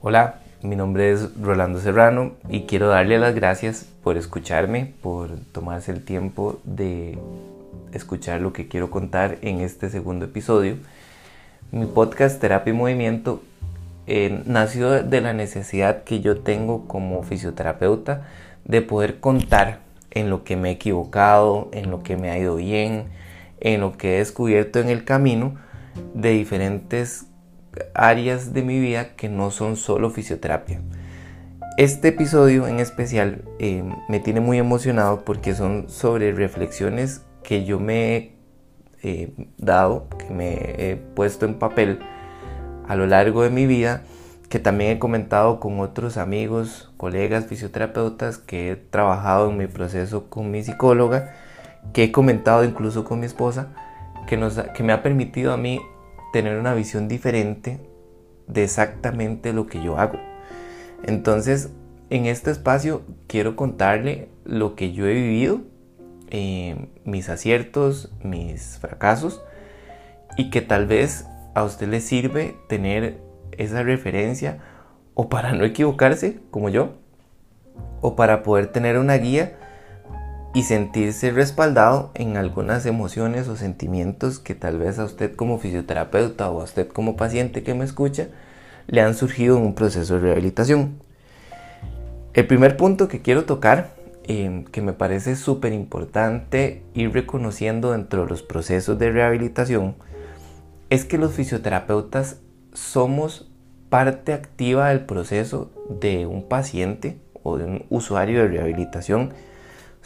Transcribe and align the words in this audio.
Hola, 0.00 0.36
mi 0.62 0.76
nombre 0.76 1.10
es 1.10 1.28
Rolando 1.42 1.80
Serrano 1.80 2.34
y 2.48 2.66
quiero 2.66 2.86
darle 2.86 3.18
las 3.18 3.34
gracias 3.34 3.84
por 4.04 4.16
escucharme, 4.16 4.94
por 5.02 5.30
tomarse 5.50 5.90
el 5.90 6.04
tiempo 6.04 6.60
de 6.62 7.18
escuchar 7.92 8.40
lo 8.40 8.52
que 8.52 8.68
quiero 8.68 8.90
contar 8.90 9.38
en 9.42 9.60
este 9.60 9.90
segundo 9.90 10.26
episodio. 10.26 10.76
Mi 11.72 11.86
podcast 11.86 12.40
Terapia 12.40 12.72
y 12.72 12.76
Movimiento 12.76 13.42
eh, 14.06 14.40
nació 14.46 15.02
de 15.02 15.20
la 15.20 15.32
necesidad 15.32 16.04
que 16.04 16.20
yo 16.20 16.42
tengo 16.42 16.86
como 16.86 17.24
fisioterapeuta 17.24 18.28
de 18.64 18.82
poder 18.82 19.18
contar 19.18 19.80
en 20.12 20.30
lo 20.30 20.44
que 20.44 20.54
me 20.54 20.68
he 20.68 20.72
equivocado, 20.74 21.70
en 21.72 21.90
lo 21.90 22.04
que 22.04 22.16
me 22.16 22.30
ha 22.30 22.38
ido 22.38 22.54
bien, 22.54 23.06
en 23.58 23.80
lo 23.80 23.96
que 23.96 24.14
he 24.14 24.18
descubierto 24.18 24.78
en 24.78 24.90
el 24.90 25.04
camino 25.04 25.56
de 26.14 26.30
diferentes 26.30 27.27
áreas 27.94 28.52
de 28.52 28.62
mi 28.62 28.78
vida 28.78 29.14
que 29.16 29.28
no 29.28 29.50
son 29.50 29.76
solo 29.76 30.10
fisioterapia. 30.10 30.80
Este 31.76 32.08
episodio 32.08 32.66
en 32.66 32.80
especial 32.80 33.42
eh, 33.60 33.84
me 34.08 34.18
tiene 34.18 34.40
muy 34.40 34.58
emocionado 34.58 35.24
porque 35.24 35.54
son 35.54 35.88
sobre 35.88 36.32
reflexiones 36.32 37.22
que 37.42 37.64
yo 37.64 37.78
me 37.78 38.16
he 38.16 38.32
eh, 39.02 39.32
dado, 39.58 40.08
que 40.18 40.34
me 40.34 40.54
he 40.76 40.96
puesto 40.96 41.46
en 41.46 41.54
papel 41.54 42.00
a 42.88 42.96
lo 42.96 43.06
largo 43.06 43.42
de 43.42 43.50
mi 43.50 43.66
vida, 43.66 44.02
que 44.48 44.58
también 44.58 44.96
he 44.96 44.98
comentado 44.98 45.60
con 45.60 45.78
otros 45.78 46.16
amigos, 46.16 46.90
colegas, 46.96 47.46
fisioterapeutas, 47.46 48.38
que 48.38 48.72
he 48.72 48.76
trabajado 48.76 49.50
en 49.50 49.58
mi 49.58 49.66
proceso 49.66 50.28
con 50.28 50.50
mi 50.50 50.64
psicóloga, 50.64 51.34
que 51.92 52.04
he 52.04 52.12
comentado 52.12 52.64
incluso 52.64 53.04
con 53.04 53.20
mi 53.20 53.26
esposa, 53.26 53.68
que, 54.26 54.36
nos, 54.36 54.58
que 54.74 54.82
me 54.82 54.92
ha 54.92 55.02
permitido 55.02 55.52
a 55.52 55.56
mí 55.56 55.80
tener 56.32 56.58
una 56.58 56.74
visión 56.74 57.08
diferente 57.08 57.80
de 58.46 58.64
exactamente 58.64 59.52
lo 59.52 59.66
que 59.66 59.82
yo 59.82 59.98
hago. 59.98 60.18
Entonces, 61.04 61.70
en 62.10 62.26
este 62.26 62.50
espacio 62.50 63.02
quiero 63.26 63.56
contarle 63.56 64.28
lo 64.44 64.74
que 64.74 64.92
yo 64.92 65.06
he 65.06 65.14
vivido, 65.14 65.60
eh, 66.30 66.88
mis 67.04 67.28
aciertos, 67.28 68.12
mis 68.22 68.78
fracasos, 68.78 69.42
y 70.36 70.50
que 70.50 70.60
tal 70.62 70.86
vez 70.86 71.26
a 71.54 71.64
usted 71.64 71.88
le 71.88 72.00
sirve 72.00 72.56
tener 72.68 73.18
esa 73.52 73.82
referencia 73.82 74.58
o 75.14 75.28
para 75.28 75.52
no 75.52 75.64
equivocarse 75.64 76.40
como 76.50 76.68
yo, 76.68 76.94
o 78.00 78.16
para 78.16 78.42
poder 78.42 78.68
tener 78.68 78.98
una 78.98 79.16
guía 79.16 79.58
y 80.58 80.64
sentirse 80.64 81.30
respaldado 81.30 82.10
en 82.14 82.36
algunas 82.36 82.84
emociones 82.84 83.46
o 83.46 83.54
sentimientos 83.54 84.40
que 84.40 84.56
tal 84.56 84.76
vez 84.76 84.98
a 84.98 85.04
usted 85.04 85.36
como 85.36 85.60
fisioterapeuta 85.60 86.50
o 86.50 86.60
a 86.60 86.64
usted 86.64 86.88
como 86.88 87.14
paciente 87.14 87.62
que 87.62 87.74
me 87.74 87.84
escucha 87.84 88.26
le 88.88 89.00
han 89.00 89.14
surgido 89.14 89.56
en 89.56 89.62
un 89.62 89.76
proceso 89.76 90.14
de 90.14 90.20
rehabilitación. 90.22 90.98
El 92.34 92.48
primer 92.48 92.76
punto 92.76 93.06
que 93.06 93.22
quiero 93.22 93.44
tocar, 93.44 93.94
em, 94.24 94.64
que 94.64 94.82
me 94.82 94.92
parece 94.92 95.36
súper 95.36 95.72
importante 95.72 96.82
ir 96.92 97.12
reconociendo 97.12 97.92
dentro 97.92 98.22
de 98.24 98.28
los 98.28 98.42
procesos 98.42 98.98
de 98.98 99.12
rehabilitación, 99.12 99.94
es 100.90 101.04
que 101.04 101.18
los 101.18 101.34
fisioterapeutas 101.34 102.40
somos 102.72 103.48
parte 103.90 104.32
activa 104.32 104.88
del 104.88 105.06
proceso 105.06 105.70
de 105.88 106.26
un 106.26 106.48
paciente 106.48 107.20
o 107.44 107.58
de 107.58 107.64
un 107.64 107.86
usuario 107.90 108.42
de 108.42 108.48
rehabilitación 108.48 109.34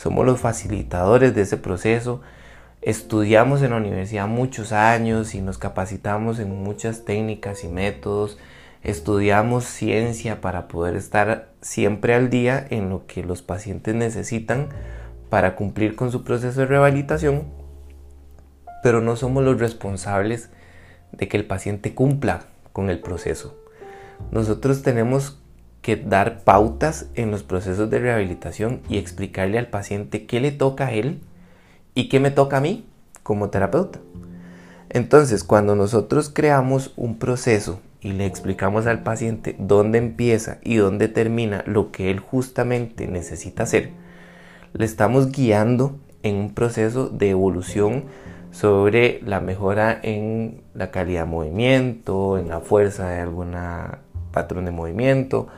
somos 0.02 0.26
los 0.26 0.40
facilitadores 0.40 1.32
de 1.32 1.42
ese 1.42 1.56
proceso. 1.56 2.22
Estudiamos 2.80 3.62
en 3.62 3.70
la 3.70 3.76
universidad 3.76 4.26
muchos 4.26 4.72
años 4.72 5.36
y 5.36 5.40
nos 5.40 5.58
capacitamos 5.58 6.40
en 6.40 6.64
muchas 6.64 7.04
técnicas 7.04 7.62
y 7.62 7.68
métodos. 7.68 8.36
Estudiamos 8.82 9.64
ciencia 9.64 10.40
para 10.40 10.66
poder 10.66 10.96
estar 10.96 11.50
siempre 11.60 12.14
al 12.14 12.30
día 12.30 12.66
en 12.70 12.90
lo 12.90 13.06
que 13.06 13.22
los 13.22 13.42
pacientes 13.42 13.94
necesitan 13.94 14.70
para 15.30 15.54
cumplir 15.54 15.94
con 15.94 16.10
su 16.10 16.24
proceso 16.24 16.62
de 16.62 16.66
rehabilitación, 16.66 17.44
pero 18.82 19.00
no 19.00 19.14
somos 19.14 19.44
los 19.44 19.60
responsables 19.60 20.50
de 21.12 21.28
que 21.28 21.36
el 21.36 21.46
paciente 21.46 21.94
cumpla 21.94 22.46
con 22.72 22.90
el 22.90 22.98
proceso. 22.98 23.56
Nosotros 24.32 24.82
tenemos 24.82 25.41
que 25.82 25.96
dar 25.96 26.44
pautas 26.44 27.06
en 27.14 27.30
los 27.30 27.42
procesos 27.42 27.90
de 27.90 27.98
rehabilitación 27.98 28.80
y 28.88 28.98
explicarle 28.98 29.58
al 29.58 29.66
paciente 29.66 30.26
qué 30.26 30.40
le 30.40 30.52
toca 30.52 30.86
a 30.86 30.92
él 30.92 31.20
y 31.94 32.08
qué 32.08 32.20
me 32.20 32.30
toca 32.30 32.58
a 32.58 32.60
mí 32.60 32.86
como 33.22 33.50
terapeuta. 33.50 33.98
Entonces, 34.88 35.42
cuando 35.42 35.74
nosotros 35.74 36.30
creamos 36.32 36.92
un 36.96 37.18
proceso 37.18 37.80
y 38.00 38.12
le 38.12 38.26
explicamos 38.26 38.86
al 38.86 39.02
paciente 39.02 39.56
dónde 39.58 39.98
empieza 39.98 40.58
y 40.62 40.76
dónde 40.76 41.08
termina 41.08 41.64
lo 41.66 41.90
que 41.90 42.10
él 42.10 42.20
justamente 42.20 43.08
necesita 43.08 43.64
hacer, 43.64 43.90
le 44.74 44.84
estamos 44.84 45.32
guiando 45.32 45.98
en 46.22 46.36
un 46.36 46.54
proceso 46.54 47.08
de 47.08 47.30
evolución 47.30 48.04
sobre 48.52 49.20
la 49.24 49.40
mejora 49.40 49.98
en 50.02 50.62
la 50.74 50.90
calidad 50.90 51.24
de 51.24 51.30
movimiento, 51.30 52.38
en 52.38 52.48
la 52.48 52.60
fuerza 52.60 53.08
de 53.08 53.20
alguna 53.20 54.00
patrón 54.30 54.64
de 54.64 54.70
movimiento, 54.70 55.48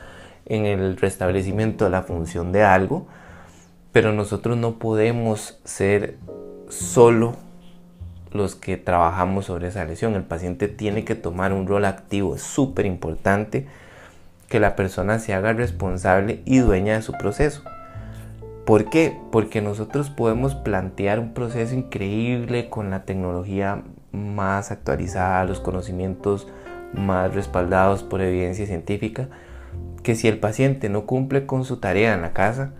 en 0.45 0.65
el 0.65 0.97
restablecimiento 0.97 1.85
de 1.85 1.91
la 1.91 2.03
función 2.03 2.51
de 2.51 2.63
algo, 2.63 3.07
pero 3.91 4.13
nosotros 4.13 4.57
no 4.57 4.77
podemos 4.79 5.59
ser 5.63 6.17
solo 6.69 7.35
los 8.31 8.55
que 8.55 8.77
trabajamos 8.77 9.45
sobre 9.45 9.69
esa 9.69 9.85
lesión. 9.85 10.15
El 10.15 10.23
paciente 10.23 10.67
tiene 10.67 11.05
que 11.05 11.15
tomar 11.15 11.53
un 11.53 11.67
rol 11.67 11.85
activo. 11.85 12.35
Es 12.35 12.41
súper 12.41 12.85
importante 12.85 13.67
que 14.49 14.59
la 14.59 14.75
persona 14.75 15.19
se 15.19 15.33
haga 15.33 15.53
responsable 15.53 16.41
y 16.45 16.59
dueña 16.59 16.95
de 16.95 17.01
su 17.01 17.13
proceso. 17.13 17.63
¿Por 18.65 18.89
qué? 18.89 19.17
Porque 19.31 19.61
nosotros 19.61 20.09
podemos 20.09 20.55
plantear 20.55 21.19
un 21.19 21.33
proceso 21.33 21.75
increíble 21.75 22.69
con 22.69 22.89
la 22.89 23.03
tecnología 23.03 23.83
más 24.11 24.71
actualizada, 24.71 25.45
los 25.45 25.59
conocimientos 25.59 26.47
más 26.93 27.33
respaldados 27.33 28.03
por 28.03 28.21
evidencia 28.21 28.65
científica, 28.65 29.29
que 30.05 30.13
si 30.13 30.27
el 30.27 30.37
paciente 30.37 30.87
no 30.87 31.07
cumple 31.07 31.47
con 31.47 31.65
su 31.65 31.77
tarea 31.77 32.13
en 32.13 32.21
la 32.21 32.31
casa, 32.31 32.73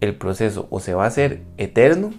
el 0.00 0.16
proceso 0.16 0.66
o 0.70 0.80
se 0.80 0.94
va 0.94 1.04
a 1.04 1.08
hacer 1.08 1.42
eterno 1.58 2.10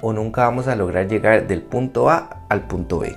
o 0.00 0.14
nunca 0.14 0.44
vamos 0.44 0.66
a 0.66 0.74
lograr 0.76 1.08
llegar 1.08 1.46
del 1.46 1.60
punto 1.60 2.08
A 2.08 2.46
al 2.48 2.66
punto 2.66 3.00
B. 3.00 3.14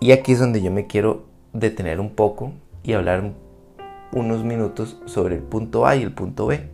Y 0.00 0.12
aquí 0.12 0.32
es 0.32 0.38
donde 0.38 0.62
yo 0.62 0.70
me 0.70 0.86
quiero 0.86 1.26
detener 1.52 2.00
un 2.00 2.14
poco 2.14 2.54
y 2.82 2.94
hablar 2.94 3.34
unos 4.12 4.44
minutos 4.44 4.98
sobre 5.04 5.34
el 5.34 5.42
punto 5.42 5.86
A 5.86 5.94
y 5.94 6.02
el 6.02 6.12
punto 6.12 6.46
B. 6.46 6.70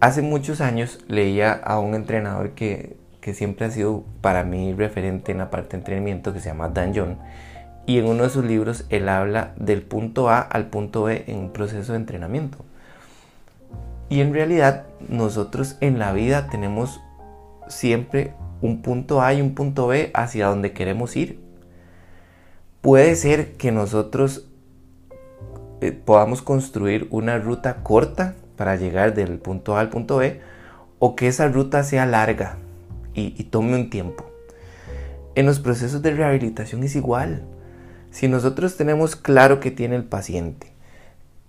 Hace 0.00 0.22
muchos 0.22 0.62
años 0.62 1.04
leía 1.06 1.52
a 1.52 1.80
un 1.80 1.94
entrenador 1.94 2.52
que, 2.52 2.96
que 3.20 3.34
siempre 3.34 3.66
ha 3.66 3.70
sido 3.70 4.04
para 4.22 4.42
mí 4.42 4.72
referente 4.72 5.32
en 5.32 5.38
la 5.38 5.50
parte 5.50 5.72
de 5.72 5.82
entrenamiento 5.82 6.32
que 6.32 6.40
se 6.40 6.48
llama 6.48 6.70
Dan 6.70 6.94
John 6.94 7.18
y 7.86 7.98
en 7.98 8.06
uno 8.06 8.24
de 8.24 8.30
sus 8.30 8.44
libros 8.44 8.84
él 8.88 9.08
habla 9.08 9.52
del 9.56 9.82
punto 9.82 10.28
A 10.28 10.40
al 10.40 10.66
punto 10.66 11.04
B 11.04 11.24
en 11.26 11.38
un 11.38 11.52
proceso 11.52 11.92
de 11.92 11.98
entrenamiento. 11.98 12.58
Y 14.08 14.20
en 14.20 14.32
realidad 14.32 14.86
nosotros 15.08 15.76
en 15.80 15.98
la 15.98 16.12
vida 16.12 16.48
tenemos 16.48 17.00
siempre 17.68 18.34
un 18.60 18.82
punto 18.82 19.22
A 19.22 19.34
y 19.34 19.40
un 19.40 19.54
punto 19.54 19.86
B 19.86 20.10
hacia 20.14 20.46
donde 20.46 20.72
queremos 20.72 21.16
ir. 21.16 21.40
Puede 22.80 23.16
ser 23.16 23.52
que 23.52 23.72
nosotros 23.72 24.46
eh, 25.80 25.92
podamos 25.92 26.42
construir 26.42 27.08
una 27.10 27.38
ruta 27.38 27.82
corta 27.82 28.34
para 28.56 28.76
llegar 28.76 29.14
del 29.14 29.38
punto 29.38 29.76
A 29.76 29.80
al 29.80 29.88
punto 29.88 30.18
B 30.18 30.40
o 30.98 31.16
que 31.16 31.28
esa 31.28 31.48
ruta 31.48 31.82
sea 31.82 32.06
larga 32.06 32.56
y, 33.14 33.34
y 33.36 33.44
tome 33.44 33.74
un 33.74 33.90
tiempo. 33.90 34.24
En 35.34 35.46
los 35.46 35.60
procesos 35.60 36.00
de 36.02 36.12
rehabilitación 36.12 36.84
es 36.84 36.94
igual. 36.94 37.42
Si 38.14 38.28
nosotros 38.28 38.76
tenemos 38.76 39.16
claro 39.16 39.58
que 39.58 39.72
tiene 39.72 39.96
el 39.96 40.04
paciente, 40.04 40.68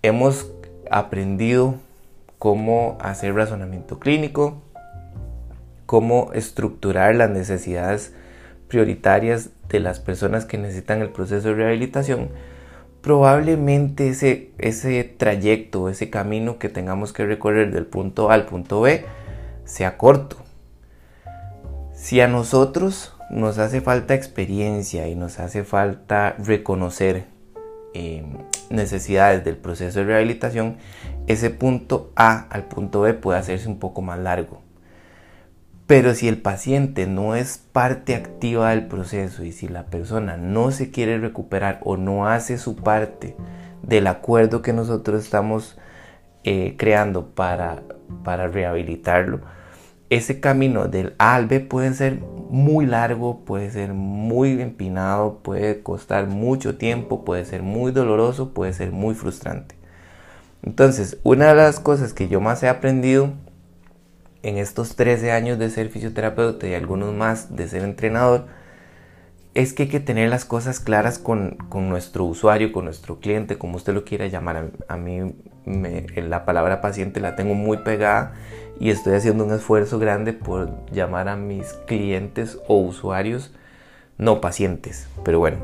hemos 0.02 0.50
aprendido 0.90 1.76
cómo 2.40 2.98
hacer 3.00 3.36
razonamiento 3.36 4.00
clínico, 4.00 4.60
cómo 5.86 6.32
estructurar 6.32 7.14
las 7.14 7.30
necesidades 7.30 8.14
prioritarias 8.66 9.50
de 9.68 9.78
las 9.78 10.00
personas 10.00 10.44
que 10.44 10.58
necesitan 10.58 11.02
el 11.02 11.10
proceso 11.10 11.50
de 11.50 11.54
rehabilitación, 11.54 12.30
probablemente 13.00 14.08
ese, 14.08 14.50
ese 14.58 15.04
trayecto, 15.04 15.88
ese 15.88 16.10
camino 16.10 16.58
que 16.58 16.68
tengamos 16.68 17.12
que 17.12 17.26
recorrer 17.26 17.70
del 17.70 17.86
punto 17.86 18.28
A 18.32 18.34
al 18.34 18.46
punto 18.46 18.80
B 18.80 19.04
sea 19.64 19.96
corto. 19.96 20.36
Si 21.94 22.20
a 22.20 22.26
nosotros 22.26 23.15
nos 23.30 23.58
hace 23.58 23.80
falta 23.80 24.14
experiencia 24.14 25.08
y 25.08 25.14
nos 25.14 25.38
hace 25.38 25.64
falta 25.64 26.36
reconocer 26.38 27.24
eh, 27.94 28.24
necesidades 28.70 29.44
del 29.44 29.56
proceso 29.56 30.00
de 30.00 30.04
rehabilitación, 30.04 30.76
ese 31.26 31.50
punto 31.50 32.12
A 32.14 32.46
al 32.50 32.64
punto 32.64 33.00
B 33.00 33.14
puede 33.14 33.38
hacerse 33.38 33.68
un 33.68 33.78
poco 33.78 34.02
más 34.02 34.18
largo. 34.18 34.60
Pero 35.86 36.14
si 36.14 36.26
el 36.26 36.38
paciente 36.38 37.06
no 37.06 37.36
es 37.36 37.58
parte 37.58 38.16
activa 38.16 38.70
del 38.70 38.86
proceso 38.86 39.44
y 39.44 39.52
si 39.52 39.68
la 39.68 39.86
persona 39.86 40.36
no 40.36 40.72
se 40.72 40.90
quiere 40.90 41.18
recuperar 41.18 41.80
o 41.84 41.96
no 41.96 42.26
hace 42.28 42.58
su 42.58 42.76
parte 42.76 43.36
del 43.82 44.08
acuerdo 44.08 44.62
que 44.62 44.72
nosotros 44.72 45.24
estamos 45.24 45.78
eh, 46.42 46.74
creando 46.76 47.30
para, 47.34 47.82
para 48.24 48.48
rehabilitarlo, 48.48 49.40
ese 50.10 50.40
camino 50.40 50.88
del 50.88 51.14
A 51.18 51.34
al 51.34 51.46
B 51.46 51.60
puede 51.60 51.92
ser 51.94 52.20
muy 52.50 52.86
largo, 52.86 53.44
puede 53.44 53.70
ser 53.70 53.92
muy 53.92 54.60
empinado, 54.60 55.40
puede 55.42 55.82
costar 55.82 56.26
mucho 56.26 56.76
tiempo, 56.76 57.24
puede 57.24 57.44
ser 57.44 57.62
muy 57.62 57.92
doloroso, 57.92 58.52
puede 58.52 58.72
ser 58.72 58.92
muy 58.92 59.14
frustrante. 59.14 59.74
Entonces, 60.62 61.18
una 61.22 61.48
de 61.48 61.54
las 61.54 61.80
cosas 61.80 62.12
que 62.12 62.28
yo 62.28 62.40
más 62.40 62.62
he 62.62 62.68
aprendido 62.68 63.32
en 64.42 64.58
estos 64.58 64.94
13 64.96 65.32
años 65.32 65.58
de 65.58 65.70
ser 65.70 65.88
fisioterapeuta 65.88 66.68
y 66.68 66.74
algunos 66.74 67.14
más 67.14 67.56
de 67.56 67.68
ser 67.68 67.82
entrenador, 67.82 68.46
es 69.54 69.72
que 69.72 69.84
hay 69.84 69.88
que 69.88 70.00
tener 70.00 70.28
las 70.28 70.44
cosas 70.44 70.80
claras 70.80 71.18
con, 71.18 71.56
nuestro 71.72 72.24
usuario, 72.24 72.72
con 72.72 72.84
nuestro 72.84 73.20
cliente, 73.20 73.56
como 73.56 73.76
usted 73.76 73.94
lo 73.94 74.04
quiera 74.04 74.26
llamar. 74.26 74.70
A, 74.86 74.96
mí 74.96 75.34
la 75.64 76.44
palabra 76.44 76.80
paciente 76.80 77.20
la 77.20 77.36
tengo 77.36 77.54
muy 77.54 77.78
pegada 77.78 78.34
y 78.78 78.90
estoy 78.90 79.14
haciendo 79.14 79.44
un 79.44 79.52
esfuerzo 79.52 79.98
grande 79.98 80.32
por 80.32 80.70
llamar 80.90 81.28
a 81.28 81.36
mis 81.36 81.72
clientes 81.86 82.58
o 82.68 82.78
usuarios 82.78 83.52
no 84.18 84.40
pacientes. 84.40 85.08
Pero 85.24 85.38
bueno, 85.38 85.58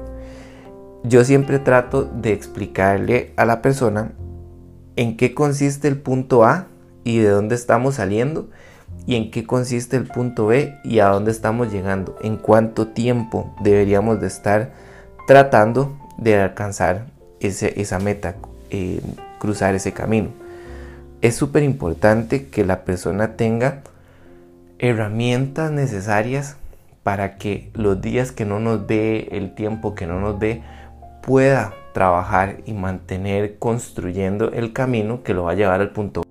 yo 1.04 1.24
siempre 1.24 1.58
trato 1.58 2.04
de 2.04 2.32
explicarle 2.32 3.32
a 3.36 3.44
la 3.44 3.62
persona 3.62 4.12
en 4.96 5.16
qué 5.16 5.34
consiste 5.34 5.88
el 5.88 5.98
punto 5.98 6.44
A 6.44 6.66
y 7.04 7.18
de 7.18 7.28
dónde 7.28 7.54
estamos 7.54 7.96
saliendo 7.96 8.48
y 9.06 9.16
en 9.16 9.30
qué 9.30 9.44
consiste 9.44 9.96
el 9.96 10.06
punto 10.06 10.46
B 10.46 10.78
y 10.84 11.00
a 11.00 11.08
dónde 11.08 11.30
estamos 11.30 11.72
llegando, 11.72 12.16
en 12.22 12.36
cuánto 12.36 12.88
tiempo 12.88 13.54
deberíamos 13.62 14.20
de 14.20 14.28
estar 14.28 14.72
tratando 15.26 15.98
de 16.18 16.40
alcanzar 16.40 17.06
esa 17.40 17.98
meta, 17.98 18.36
eh, 18.70 19.00
cruzar 19.40 19.74
ese 19.74 19.92
camino. 19.92 20.41
Es 21.22 21.36
súper 21.36 21.62
importante 21.62 22.48
que 22.48 22.64
la 22.64 22.82
persona 22.82 23.36
tenga 23.36 23.82
herramientas 24.80 25.70
necesarias 25.70 26.56
para 27.04 27.36
que 27.36 27.70
los 27.74 28.00
días 28.00 28.32
que 28.32 28.44
no 28.44 28.58
nos 28.58 28.88
ve, 28.88 29.28
el 29.30 29.54
tiempo 29.54 29.94
que 29.94 30.08
no 30.08 30.19
nos 30.19 30.40
ve, 30.40 30.64
pueda 31.22 31.74
trabajar 31.94 32.56
y 32.66 32.72
mantener 32.72 33.60
construyendo 33.60 34.50
el 34.50 34.72
camino 34.72 35.22
que 35.22 35.32
lo 35.32 35.44
va 35.44 35.52
a 35.52 35.54
llevar 35.54 35.80
al 35.80 35.90
punto. 35.90 36.24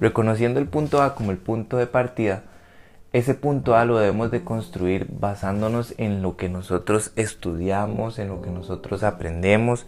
Reconociendo 0.00 0.60
el 0.60 0.66
punto 0.66 1.02
A 1.02 1.14
como 1.14 1.30
el 1.30 1.36
punto 1.36 1.76
de 1.76 1.86
partida, 1.86 2.44
ese 3.14 3.34
punto 3.34 3.76
A 3.76 3.84
lo 3.84 3.96
debemos 3.96 4.32
de 4.32 4.42
construir 4.42 5.06
basándonos 5.08 5.94
en 5.98 6.20
lo 6.20 6.36
que 6.36 6.48
nosotros 6.48 7.12
estudiamos, 7.14 8.18
en 8.18 8.26
lo 8.26 8.42
que 8.42 8.50
nosotros 8.50 9.04
aprendemos, 9.04 9.86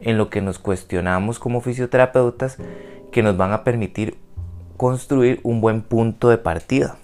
en 0.00 0.16
lo 0.16 0.30
que 0.30 0.40
nos 0.40 0.60
cuestionamos 0.60 1.40
como 1.40 1.62
fisioterapeutas 1.62 2.58
que 3.10 3.24
nos 3.24 3.36
van 3.36 3.52
a 3.52 3.64
permitir 3.64 4.18
construir 4.76 5.40
un 5.42 5.60
buen 5.60 5.82
punto 5.82 6.28
de 6.28 6.38
partida. 6.38 6.96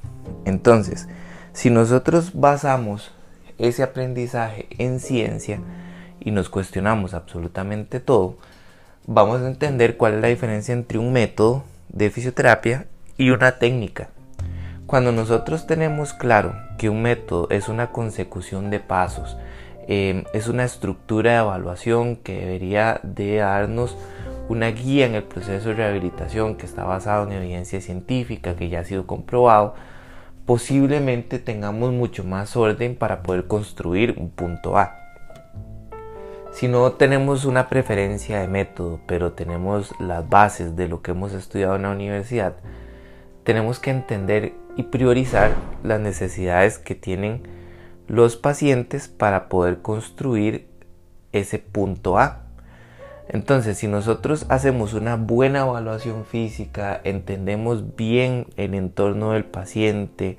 Entonces, 0.45 1.09
si 1.53 1.69
nosotros 1.69 2.31
basamos 2.35 3.11
ese 3.59 3.83
aprendizaje 3.83 4.69
en 4.79 5.01
ciencia 5.01 5.59
y 6.21 6.31
nos 6.31 6.49
cuestionamos 6.49 7.13
absolutamente 7.13 7.99
todo, 7.99 8.37
vamos 9.05 9.41
a 9.41 9.49
entender 9.49 9.97
cuál 9.97 10.15
es 10.15 10.21
la 10.21 10.29
diferencia 10.29 10.73
entre 10.73 10.99
un 10.99 11.13
método 11.13 11.65
de 11.89 12.09
fisioterapia 12.11 12.87
y 13.19 13.31
una 13.31 13.59
técnica. 13.59 14.11
Cuando 14.87 15.11
nosotros 15.11 15.67
tenemos 15.67 16.13
claro 16.13 16.55
que 16.79 16.89
un 16.89 17.03
método 17.03 17.49
es 17.51 17.69
una 17.69 17.91
consecución 17.91 18.71
de 18.71 18.79
pasos, 18.79 19.37
eh, 19.89 20.23
es 20.33 20.47
una 20.47 20.63
estructura 20.63 21.33
de 21.33 21.39
evaluación 21.39 22.15
que 22.15 22.39
debería 22.39 23.01
de 23.03 23.39
darnos 23.39 23.97
una 24.49 24.69
guía 24.69 25.07
en 25.07 25.17
el 25.17 25.25
proceso 25.25 25.71
de 25.71 25.75
rehabilitación 25.75 26.55
que 26.55 26.67
está 26.67 26.85
basado 26.85 27.27
en 27.27 27.33
evidencia 27.33 27.81
científica, 27.81 28.55
que 28.55 28.69
ya 28.69 28.81
ha 28.81 28.85
sido 28.85 29.09
comprobado, 29.09 29.75
posiblemente 30.45 31.41
tengamos 31.41 31.91
mucho 31.93 32.23
más 32.23 32.57
orden 32.57 32.95
para 32.95 33.25
poder 33.25 33.49
construir 33.49 34.15
un 34.17 34.31
punto 34.31 34.79
A. 34.79 34.95
Si 36.53 36.69
no 36.69 36.93
tenemos 36.93 37.45
una 37.45 37.69
preferencia 37.69 38.39
de 38.39 38.47
método, 38.47 39.01
pero 39.09 39.33
tenemos 39.33 39.93
las 39.99 40.29
bases 40.29 40.77
de 40.77 40.87
lo 40.87 41.03
que 41.03 41.11
hemos 41.11 41.33
estudiado 41.33 41.75
en 41.75 41.83
la 41.83 41.91
universidad, 41.91 42.55
tenemos 43.43 43.81
que 43.81 43.91
entender 43.91 44.55
y 44.77 44.85
priorizar 44.85 45.55
las 45.83 46.01
necesidades 46.01 46.79
que 46.79 46.95
tienen 46.95 47.43
los 48.09 48.37
pacientes 48.37 49.09
para 49.09 49.49
poder 49.49 49.83
construir 49.83 50.69
ese 51.33 51.59
punto 51.59 52.19
A. 52.19 52.43
Entonces, 53.29 53.79
si 53.79 53.89
nosotros 53.89 54.47
hacemos 54.49 54.95
una 54.95 55.17
buena 55.17 55.61
evaluación 55.61 56.25
física, 56.25 57.01
entendemos 57.03 57.97
bien 57.97 58.47
el 58.57 58.75
entorno 58.75 59.33
del 59.33 59.45
paciente, 59.45 60.39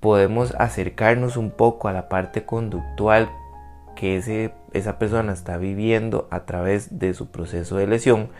podemos 0.00 0.54
acercarnos 0.58 1.36
un 1.36 1.50
poco 1.50 1.88
a 1.88 1.92
la 1.92 2.08
parte 2.08 2.44
conductual 2.44 3.30
que 3.94 4.16
ese, 4.16 4.52
esa 4.72 4.98
persona 4.98 5.32
está 5.32 5.58
viviendo 5.58 6.28
a 6.30 6.44
través 6.44 6.98
de 6.98 7.14
su 7.14 7.30
proceso 7.30 7.76
de 7.76 7.86
lesión, 7.86 8.30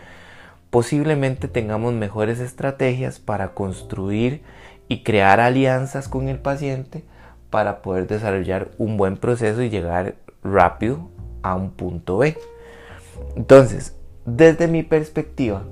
posiblemente 0.71 1.49
tengamos 1.49 1.95
mejores 1.95 2.41
estrategias 2.41 3.19
para 3.19 3.55
construir 3.55 4.43
y 4.89 5.03
crear 5.03 5.41
alianzas 5.41 6.09
con 6.09 6.29
el 6.29 6.39
paciente 6.39 7.05
para 7.51 7.83
poder 7.83 8.07
desarrollar 8.07 8.71
un 8.79 8.97
buen 8.97 9.17
proceso 9.17 9.63
y 9.63 9.71
llegar 9.71 10.17
rápido 10.43 11.11
a 11.43 11.55
un 11.55 11.71
punto 11.71 12.19
B. 12.19 12.37
Entonces, 13.37 13.95
desde 14.25 14.69
mi 14.69 14.83
perspectiva, 14.83 15.65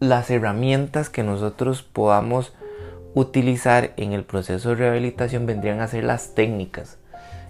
las 0.00 0.30
herramientas 0.30 1.10
que 1.10 1.22
nosotros 1.22 1.82
podamos 1.82 2.54
utilizar 3.14 3.92
en 3.96 4.12
el 4.12 4.24
proceso 4.24 4.70
de 4.70 4.76
rehabilitación 4.76 5.46
vendrían 5.46 5.80
a 5.80 5.88
ser 5.88 6.04
las 6.04 6.34
técnicas. 6.34 6.98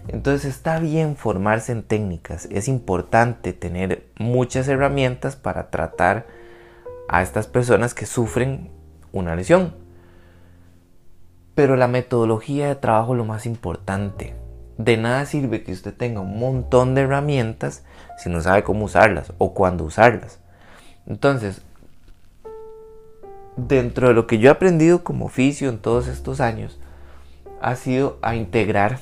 Entonces 0.07 0.45
está 0.45 0.79
bien 0.79 1.15
formarse 1.15 1.71
en 1.71 1.83
técnicas, 1.83 2.47
es 2.51 2.67
importante 2.67 3.53
tener 3.53 4.07
muchas 4.17 4.67
herramientas 4.67 5.35
para 5.35 5.69
tratar 5.69 6.25
a 7.07 7.21
estas 7.21 7.45
personas 7.45 7.93
que 7.93 8.07
sufren 8.07 8.71
una 9.11 9.35
lesión. 9.35 9.80
Pero 11.55 11.75
la 11.75 11.87
metodología 11.87 12.67
de 12.67 12.75
trabajo 12.75 13.13
es 13.13 13.17
lo 13.17 13.25
más 13.25 13.45
importante. 13.45 14.35
De 14.77 14.97
nada 14.97 15.25
sirve 15.25 15.63
que 15.63 15.73
usted 15.73 15.93
tenga 15.93 16.21
un 16.21 16.39
montón 16.39 16.95
de 16.95 17.01
herramientas 17.01 17.83
si 18.17 18.29
no 18.29 18.41
sabe 18.41 18.63
cómo 18.63 18.85
usarlas 18.85 19.33
o 19.37 19.53
cuándo 19.53 19.83
usarlas. 19.83 20.39
Entonces, 21.07 21.61
dentro 23.57 24.07
de 24.07 24.13
lo 24.13 24.27
que 24.27 24.39
yo 24.39 24.49
he 24.49 24.51
aprendido 24.51 25.03
como 25.03 25.25
oficio 25.25 25.69
en 25.69 25.79
todos 25.79 26.07
estos 26.07 26.39
años, 26.39 26.79
ha 27.61 27.75
sido 27.75 28.17
a 28.21 28.35
integrar 28.35 28.99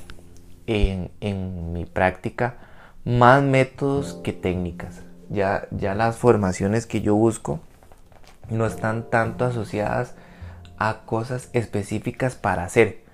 en, 0.66 1.72
mi 1.72 1.84
práctica 1.86 2.56
más 3.04 3.42
métodos 3.42 4.14
que 4.22 4.32
técnicas. 4.32 5.02
Ya, 5.28 5.66
ya 5.70 5.94
las 5.94 6.16
formaciones 6.16 6.86
que 6.86 7.00
yo 7.00 7.14
busco 7.14 7.60
no 8.50 8.66
están 8.66 9.08
tanto 9.08 9.44
asociadas 9.44 10.14
cosas 11.06 11.50
específicas 11.52 12.34
para 12.34 12.64
hacer, 12.64 13.04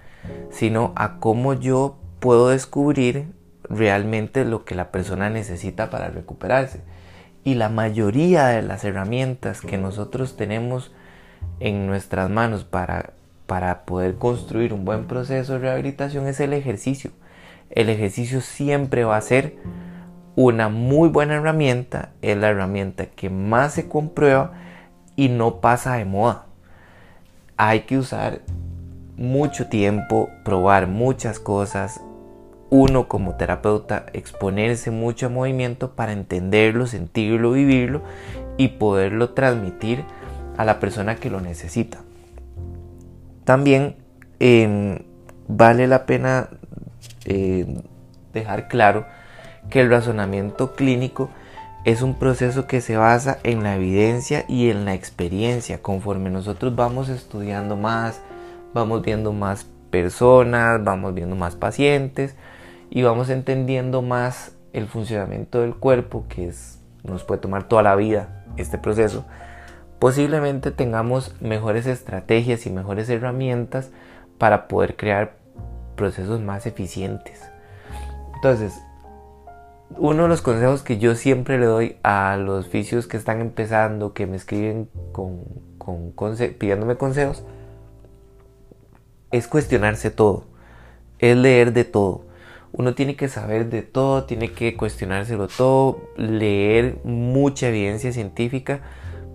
sino 0.51 0.93
a 0.97 1.19
cómo 1.19 1.55
yo 1.55 1.99
puedo 2.21 2.49
descubrir 2.49 3.33
realmente 3.69 4.45
lo 4.45 4.65
que 4.65 4.75
la 4.75 4.91
persona 4.91 5.31
necesita 5.31 5.91
para 5.91 6.09
recuperarse. 6.09 6.81
Y 7.45 7.55
la 7.55 7.69
mayoría 7.69 8.47
de 8.47 8.63
las 8.63 8.85
herramientas 8.85 9.61
que 9.61 9.79
nosotros 9.79 10.37
tenemos 10.37 10.93
en 11.61 11.87
nuestras 11.87 12.31
manos 12.31 12.65
para, 12.65 13.13
para 13.47 13.85
poder 13.85 14.17
construir 14.17 14.73
un 14.73 14.85
buen 14.85 15.07
proceso 15.07 15.55
de 15.55 15.59
rehabilitación 15.61 16.27
es 16.27 16.41
el 16.41 16.53
ejercicio 16.53 17.13
el 17.71 17.89
ejercicio 17.89 18.41
siempre 18.41 19.05
va 19.05 19.17
a 19.17 19.21
ser 19.21 19.57
una 20.35 20.69
muy 20.69 21.09
buena 21.09 21.35
herramienta, 21.35 22.13
es 22.23 22.37
la 22.37 22.49
herramienta 22.49 23.07
que 23.07 23.31
más 23.31 23.75
se 23.75 23.89
comprueba 23.89 24.53
y 25.17 25.29
no 25.29 25.61
pasa 25.61 25.97
de 25.97 26.05
moda. 26.05 26.47
Hay 27.57 27.81
que 27.81 27.99
usar 27.99 28.43
mucho 29.17 29.69
tiempo, 29.69 30.31
probar 30.45 30.87
muchas 30.87 31.39
cosas, 31.39 32.01
uno 32.69 33.09
como 33.09 33.37
terapeuta 33.37 34.07
exponerse 34.13 34.91
mucho 34.91 35.27
a 35.27 35.29
movimiento 35.29 35.93
para 35.93 36.13
entenderlo, 36.13 36.87
sentirlo, 36.87 37.53
vivirlo 37.53 38.03
y 38.57 38.69
poderlo 38.69 39.31
transmitir 39.31 40.05
a 40.57 40.65
la 40.65 40.81
persona 40.81 41.17
que 41.17 41.31
lo 41.31 41.41
necesita. 41.41 41.99
También 43.45 43.97
em, 44.41 44.99
vale 45.49 45.87
la 45.87 46.07
pena 46.07 46.49
eh, 47.25 47.83
dejar 48.33 48.69
claro 48.69 49.07
que 49.71 49.81
el 49.81 49.91
razonamiento 49.91 50.75
clínico 50.75 51.31
es 51.87 52.03
un 52.03 52.15
proceso 52.15 52.67
que 52.67 52.81
se 52.81 52.97
basa 52.97 53.39
en 53.45 53.63
la 53.63 53.77
evidencia 53.77 54.45
y 54.49 54.71
en 54.71 54.85
la 54.85 54.95
experiencia. 54.95 55.81
Conforme 55.81 56.31
nosotros 56.31 56.75
vamos 56.75 57.09
estudiando 57.09 57.77
más, 57.77 58.21
vamos 58.75 59.03
viendo 59.03 59.33
más 59.33 59.69
personas, 59.91 60.83
vamos 60.83 61.15
viendo 61.15 61.37
más 61.37 61.55
pacientes 61.55 62.35
y 62.91 63.03
vamos 63.03 63.31
entendiendo 63.31 64.03
más 64.03 64.57
el 64.73 64.89
funcionamiento 64.89 65.61
del 65.61 65.77
cuerpo, 65.77 66.25
que 66.29 66.53
nos 67.05 67.23
puede 67.23 67.41
tomar 67.41 67.69
toda 67.69 67.85
la 67.85 67.95
vida 67.95 68.45
este 68.57 68.79
proceso, 68.79 69.25
posiblemente 70.01 70.73
tengamos 70.73 71.41
mejores 71.41 71.87
estrategias 71.87 72.67
y 72.67 72.71
mejores 72.71 73.09
herramientas 73.11 73.91
para 74.39 74.67
poder 74.67 74.97
crear 74.97 75.37
procesos 75.95 76.41
más 76.41 76.67
eficientes. 76.67 77.49
Entonces, 78.35 78.75
uno 79.91 80.25
de 80.25 80.29
los 80.29 80.43
consejos 80.43 80.83
que 80.83 80.99
yo 80.99 81.15
siempre 81.15 81.59
le 81.59 81.67
doy 81.67 81.97
a 82.03 82.37
los 82.37 82.67
fisios 82.69 83.07
que 83.07 83.17
están 83.17 83.41
empezando, 83.41 84.13
que 84.13 84.27
me 84.27 84.37
escriben 84.37 84.89
pidiéndome 86.59 86.97
consejos, 86.97 87.45
es 89.31 89.47
cuestionarse 89.49 90.11
todo, 90.11 90.45
es 91.19 91.37
leer 91.37 91.73
de 91.73 91.85
todo. 91.85 92.25
Uno 92.73 92.95
tiene 92.95 93.17
que 93.17 93.29
saber 93.29 93.71
de 93.71 93.83
todo, 93.83 94.25
tiene 94.25 94.53
que 94.53 94.77
cuestionárselo 94.77 95.49
todo, 95.49 96.01
leer 96.17 96.99
mucha 97.05 97.69
evidencia 97.69 98.13
científica, 98.13 98.81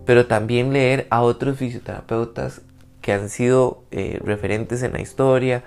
pero 0.06 0.28
también 0.28 0.74
leer 0.74 1.08
a 1.10 1.22
otros 1.22 1.58
fisioterapeutas 1.58 2.62
que 3.02 3.14
han 3.14 3.30
sido 3.30 3.84
eh, 3.92 4.20
referentes 4.24 4.84
en 4.84 4.94
la 4.94 5.02
historia, 5.02 5.64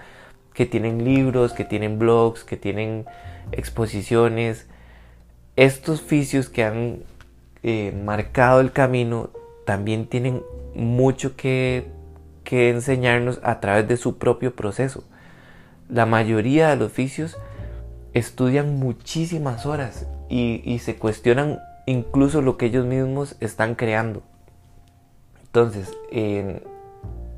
que 0.52 0.66
tienen 0.66 1.04
libros, 1.04 1.52
que 1.52 1.64
tienen 1.64 1.98
blogs, 1.98 2.44
que 2.44 2.56
tienen 2.56 3.06
exposiciones. 3.50 4.68
Estos 5.56 6.02
fisios 6.02 6.48
que 6.48 6.64
han 6.64 6.98
eh, 7.62 7.96
marcado 8.04 8.60
el 8.60 8.72
camino 8.72 9.30
también 9.64 10.06
tienen 10.06 10.42
mucho 10.74 11.36
que, 11.36 11.92
enseñarnos 12.50 13.40
a 13.42 13.58
través 13.58 13.88
de 13.88 13.96
su 13.96 14.18
propio 14.18 14.54
proceso. 14.54 15.02
La 15.88 16.06
mayoría 16.06 16.68
de 16.68 16.76
los 16.76 16.92
fisios 16.92 17.36
estudian 18.12 18.78
muchísimas 18.78 19.66
horas 19.66 20.06
y 20.28 20.78
se 20.78 20.94
cuestionan 20.96 21.58
incluso 21.86 22.42
lo 22.42 22.56
que 22.56 22.66
ellos 22.66 22.86
mismos 22.86 23.36
están 23.40 23.74
creando. 23.74 24.22
Entonces, 25.42 25.92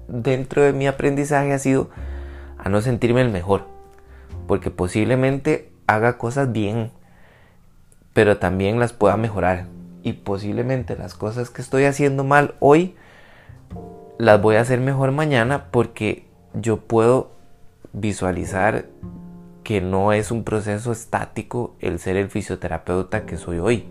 dentro 0.09 0.63
de 0.63 0.73
mi 0.73 0.87
aprendizaje 0.87 1.53
ha 1.53 1.59
sido 1.59 1.91
a 2.57 2.69
no 2.69 2.81
sentirme 2.81 3.21
el 3.21 3.31
mejor, 3.31 3.67
porque 4.47 4.71
posiblemente 4.71 5.71
haga 5.87 6.19
cosas 6.19 6.53
bien, 6.53 6.91
pero 8.17 8.39
también 8.39 8.81
las 8.81 8.95
pueda 8.95 9.19
mejorar. 9.19 9.67
Y 10.03 10.15
posiblemente 10.15 10.97
las 10.97 11.13
cosas 11.13 11.51
que 11.51 11.61
estoy 11.61 11.85
haciendo 11.85 12.25
mal 12.25 12.55
hoy, 12.61 12.97
las 14.17 14.41
voy 14.41 14.57
a 14.57 14.63
hacer 14.63 14.81
mejor 14.81 15.13
mañana 15.13 15.67
porque 15.71 16.27
yo 16.55 16.79
puedo 16.79 17.33
visualizar 17.93 18.87
que 19.65 19.83
no 19.83 20.15
es 20.15 20.31
un 20.31 20.45
proceso 20.45 20.93
estático 20.93 21.77
el 21.79 21.99
ser 21.99 22.17
el 22.17 22.31
fisioterapeuta 22.31 23.27
que 23.27 23.37
soy 23.37 23.59
hoy. 23.59 23.87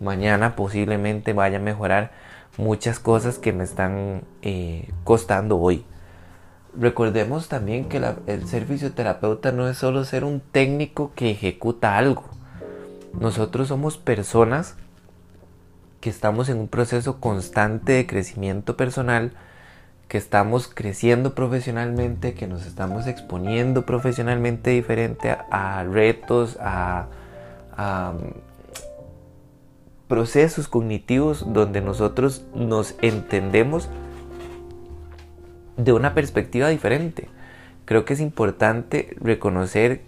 Mañana 0.00 0.56
posiblemente 0.56 1.32
vaya 1.32 1.58
a 1.58 1.62
mejorar 1.62 2.10
muchas 2.56 2.98
cosas 2.98 3.38
que 3.38 3.52
me 3.52 3.62
están 3.62 4.22
eh, 4.42 4.88
costando 5.04 5.60
hoy. 5.60 5.84
Recordemos 6.76 7.46
también 7.46 7.84
que 7.84 8.02
el 8.26 8.48
ser 8.48 8.64
fisioterapeuta 8.64 9.52
no 9.52 9.68
es 9.68 9.78
solo 9.78 10.02
ser 10.02 10.24
un 10.24 10.40
técnico 10.40 11.12
que 11.14 11.30
ejecuta 11.30 11.96
algo. 11.96 12.24
Nosotros 13.20 13.68
somos 13.68 13.96
personas 13.96 14.76
que 16.00 16.10
estamos 16.10 16.48
en 16.48 16.58
un 16.58 16.68
proceso 16.68 17.18
constante 17.18 17.92
de 17.92 18.06
crecimiento 18.06 18.76
personal, 18.76 19.32
que 20.08 20.18
estamos 20.18 20.68
creciendo 20.68 21.34
profesionalmente, 21.34 22.34
que 22.34 22.46
nos 22.46 22.66
estamos 22.66 23.06
exponiendo 23.06 23.86
profesionalmente 23.86 24.70
diferente 24.70 25.36
a, 25.50 25.84
retos, 25.84 26.58
a, 26.60 27.08
a 27.76 28.12
procesos 30.08 30.68
cognitivos 30.68 31.52
donde 31.52 31.80
nosotros 31.80 32.44
nos 32.54 32.94
entendemos 33.00 33.88
de 35.76 35.92
una 35.92 36.14
perspectiva 36.14 36.68
diferente. 36.68 37.28
Creo 37.84 38.04
que 38.04 38.14
es 38.14 38.20
importante 38.20 39.16
reconocer 39.20 40.02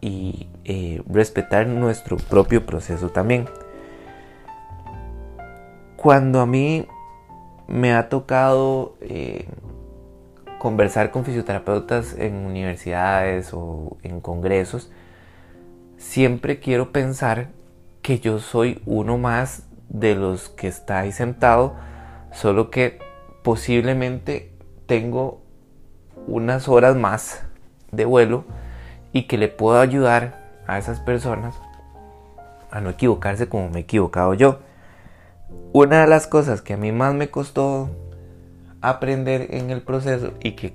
y 0.00 0.48
eh, 0.64 1.02
respetar 1.08 1.66
nuestro 1.66 2.16
propio 2.16 2.64
proceso 2.66 3.10
también. 3.10 3.46
Cuando 5.96 6.40
a 6.40 6.46
mí 6.46 6.86
me 7.66 7.92
ha 7.92 8.08
tocado 8.08 8.96
eh, 9.00 9.48
conversar 10.58 11.10
con 11.10 11.24
fisioterapeutas 11.24 12.14
en 12.16 12.34
universidades 12.34 13.50
o 13.52 13.98
en 14.02 14.20
congresos, 14.20 14.90
siempre 15.96 16.60
quiero 16.60 16.92
pensar 16.92 17.48
que 18.02 18.20
yo 18.20 18.38
soy 18.38 18.80
uno 18.86 19.18
más 19.18 19.64
de 19.88 20.14
los 20.14 20.48
que 20.48 20.68
está 20.68 21.00
ahí 21.00 21.12
sentado, 21.12 21.74
solo 22.32 22.70
que 22.70 22.98
posiblemente 23.42 24.52
tengo 24.86 25.42
unas 26.26 26.68
horas 26.68 26.96
más 26.96 27.44
de 27.90 28.04
vuelo 28.04 28.44
y 29.12 29.22
que 29.24 29.38
le 29.38 29.48
puedo 29.48 29.80
ayudar 29.80 30.48
a 30.66 30.78
esas 30.78 31.00
personas 31.00 31.54
a 32.70 32.80
no 32.80 32.90
equivocarse 32.90 33.48
como 33.48 33.70
me 33.70 33.78
he 33.78 33.82
equivocado 33.82 34.34
yo. 34.34 34.60
Una 35.72 36.02
de 36.02 36.06
las 36.06 36.26
cosas 36.26 36.60
que 36.60 36.74
a 36.74 36.76
mí 36.76 36.92
más 36.92 37.14
me 37.14 37.30
costó 37.30 37.88
aprender 38.80 39.48
en 39.54 39.70
el 39.70 39.82
proceso 39.82 40.32
y 40.42 40.52
que 40.52 40.74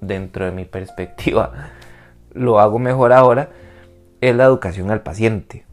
dentro 0.00 0.44
de 0.44 0.52
mi 0.52 0.64
perspectiva 0.64 1.52
lo 2.32 2.60
hago 2.60 2.78
mejor 2.78 3.12
ahora 3.12 3.50
es 4.20 4.34
la 4.34 4.44
educación 4.44 4.90
al 4.90 5.02
paciente. 5.02 5.64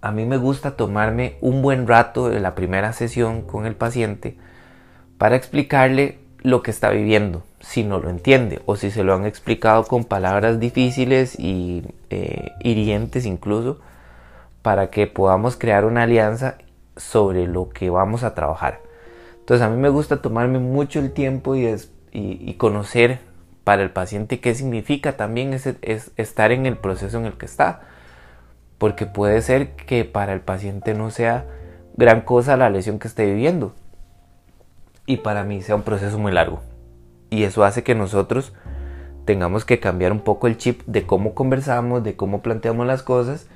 A 0.00 0.12
mí 0.12 0.24
me 0.24 0.36
gusta 0.36 0.76
tomarme 0.76 1.36
un 1.40 1.62
buen 1.62 1.86
rato 1.86 2.28
de 2.28 2.38
la 2.38 2.54
primera 2.54 2.92
sesión 2.92 3.42
con 3.42 3.66
el 3.66 3.74
paciente 3.74 4.38
para 5.18 5.36
explicarle 5.36 6.18
lo 6.42 6.62
que 6.62 6.70
está 6.70 6.90
viviendo, 6.90 7.42
si 7.60 7.84
no 7.84 7.98
lo 7.98 8.10
entiende 8.10 8.62
o 8.66 8.76
si 8.76 8.90
se 8.90 9.04
lo 9.04 9.14
han 9.14 9.26
explicado 9.26 9.84
con 9.84 10.04
palabras 10.04 10.60
difíciles 10.60 11.38
y 11.38 11.84
eh, 12.10 12.52
hirientes 12.60 13.26
incluso, 13.26 13.80
para 14.62 14.90
que 14.90 15.06
podamos 15.06 15.56
crear 15.56 15.84
una 15.84 16.04
alianza 16.04 16.58
sobre 16.96 17.46
lo 17.46 17.68
que 17.68 17.90
vamos 17.90 18.24
a 18.24 18.34
trabajar. 18.34 18.80
Entonces 19.40 19.64
a 19.64 19.70
mí 19.70 19.76
me 19.76 19.88
gusta 19.88 20.22
tomarme 20.22 20.58
mucho 20.58 20.98
el 20.98 21.12
tiempo 21.12 21.54
y, 21.54 22.54
conocer 22.58 23.20
para 23.64 23.82
el 23.82 23.90
paciente 23.90 24.40
qué 24.40 24.54
significa 24.54 25.16
también 25.16 25.52
es 25.54 26.12
estar 26.16 26.52
en 26.52 26.66
el 26.66 26.78
proceso 26.78 27.18
en 27.18 27.26
el 27.26 27.34
que 27.34 27.46
está. 27.46 27.82
Porque 28.78 29.06
puede 29.06 29.40
ser 29.42 29.70
que 29.76 30.04
para 30.04 30.32
el 30.32 30.40
paciente 30.40 30.94
no 30.94 31.10
sea 31.10 31.46
gran 31.96 32.22
cosa 32.22 32.56
la 32.56 32.70
lesión 32.70 32.98
que 32.98 33.08
esté 33.08 33.26
viviendo 33.26 33.74
y 35.06 35.18
para 35.18 35.44
mí 35.44 35.62
sea 35.62 35.76
un 35.76 35.82
proceso 35.82 36.18
muy 36.18 36.32
largo. 36.32 36.60
Y 37.30 37.44
eso 37.44 37.64
hace 37.64 37.82
que 37.82 37.94
nosotros 37.94 38.52
tengamos 39.24 39.64
que 39.64 39.80
cambiar 39.80 40.12
un 40.12 40.20
poco 40.20 40.46
el 40.46 40.56
chip 40.56 40.82
de 40.86 41.04
cómo 41.04 41.34
conversamos, 41.34 42.04
de 42.04 42.14
cómo 42.16 42.42
planteamos 42.42 42.86
las 42.86 43.02
cosas, 43.02 43.48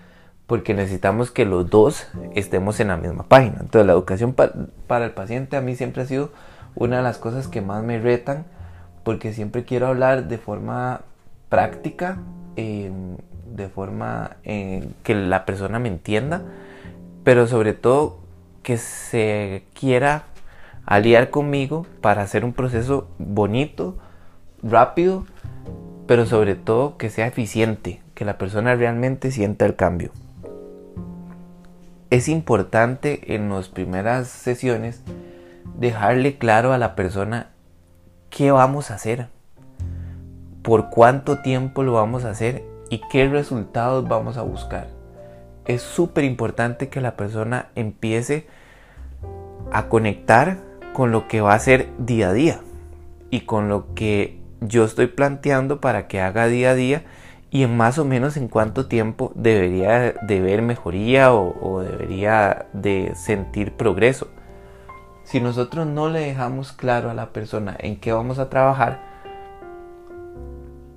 porque 0.47 0.75
necesitamos 0.75 1.31
que 1.31 1.45
los 1.45 1.71
dos 1.71 2.09
estemos 2.35 2.81
en 2.81 2.89
la 2.89 2.97
misma 2.97 3.23
página. 3.23 3.59
Entonces 3.61 3.87
la 3.87 3.93
educación 3.93 4.35
para 4.35 5.05
el 5.05 5.13
paciente 5.13 5.57
a 5.57 5.61
mí 5.61 5.77
siempre 5.77 6.03
ha 6.03 6.07
sido 6.07 6.33
una 6.75 6.97
de 6.97 7.03
las 7.05 7.19
cosas 7.19 7.47
que 7.47 7.61
más 7.61 7.85
me 7.85 8.01
retan, 8.01 8.47
porque 9.05 9.33
siempre 9.33 9.65
quiero 9.65 9.87
hablar 9.87 10.27
de 10.27 10.39
forma 10.39 11.03
práctica, 11.49 12.19
de 12.57 13.69
forma 13.73 14.37
que 14.43 15.15
la 15.15 15.47
persona 15.47 15.79
me 15.79 15.89
entienda, 15.89 16.43
pero 17.23 17.47
sobre 17.47 17.73
todo 17.73 18.19
que 18.65 18.77
se 18.77 19.63
quiera 19.73 20.25
aliar 20.91 21.31
conmigo 21.31 21.87
para 22.01 22.23
hacer 22.23 22.45
un 22.45 22.53
proceso 22.53 23.09
bonito, 23.17 23.97
rápido, 24.61 25.25
pero 26.09 26.27
sobre 26.27 26.57
todo 26.57 26.99
que 26.99 27.11
sea 27.11 27.29
eficiente, 27.29 28.03
que 28.15 28.25
la 28.25 28.39
persona 28.39 28.75
realmente 28.75 29.31
sienta 29.31 29.67
el 29.67 29.77
cambio. 29.77 30.11
Es 32.11 32.29
importante 32.29 33.37
en 33.37 33.49
las 33.51 33.69
primeras 33.69 34.27
sesiones 34.27 35.05
dejarle 35.79 36.39
claro 36.39 36.73
a 36.73 36.79
la 36.79 36.97
persona 36.97 37.51
qué 38.29 38.51
vamos 38.51 38.91
a 38.91 38.97
hacer, 38.97 39.29
por 40.63 40.91
cuánto 40.91 41.41
tiempo 41.41 41.85
lo 41.85 41.93
vamos 41.93 42.25
a 42.25 42.31
hacer 42.31 42.65
y 42.91 43.01
qué 43.13 43.29
resultados 43.29 44.09
vamos 44.09 44.37
a 44.39 44.43
buscar. 44.43 44.89
Es 45.67 45.83
súper 45.83 46.25
importante 46.25 46.89
que 46.89 47.01
la 47.01 47.17
persona 47.17 47.69
empiece 47.77 48.49
a 49.71 49.87
conectar 49.87 50.69
con 50.93 51.13
lo 51.13 51.29
que 51.29 51.41
va 51.41 51.53
a 51.53 51.57
hacer 51.57 51.89
día 51.99 52.31
a 52.31 52.33
día 52.33 52.61
y 53.31 53.41
con 53.43 53.69
lo 53.69 53.95
que 53.95 54.41
yo 54.61 54.85
estoy 54.85 55.07
planteando 55.07 55.81
para 55.81 56.09
que 56.09 56.21
haga 56.21 56.47
día 56.47 56.71
a 56.71 56.75
día 56.75 57.05
y 57.51 57.65
en 57.65 57.77
más 57.77 57.99
o 57.99 58.05
menos 58.05 58.37
en 58.37 58.49
cuánto 58.49 58.87
tiempo 58.87 59.33
debería 59.35 60.13
de 60.13 60.41
ver 60.41 60.63
mejoría 60.63 61.33
o, 61.33 61.81
debería 61.81 62.67
de 62.73 63.13
sentir 63.15 63.73
progreso. 63.73 64.29
si 65.25 65.41
nosotros 65.41 65.87
no 65.87 66.09
le 66.09 66.21
dejamos 66.21 66.73
claro 66.73 67.11
a 67.11 67.15
la 67.15 67.33
persona 67.33 67.77
en 67.79 68.01
qué 68.01 68.13
vamos 68.13 68.39
a 68.39 68.51
trabajar, 68.51 69.01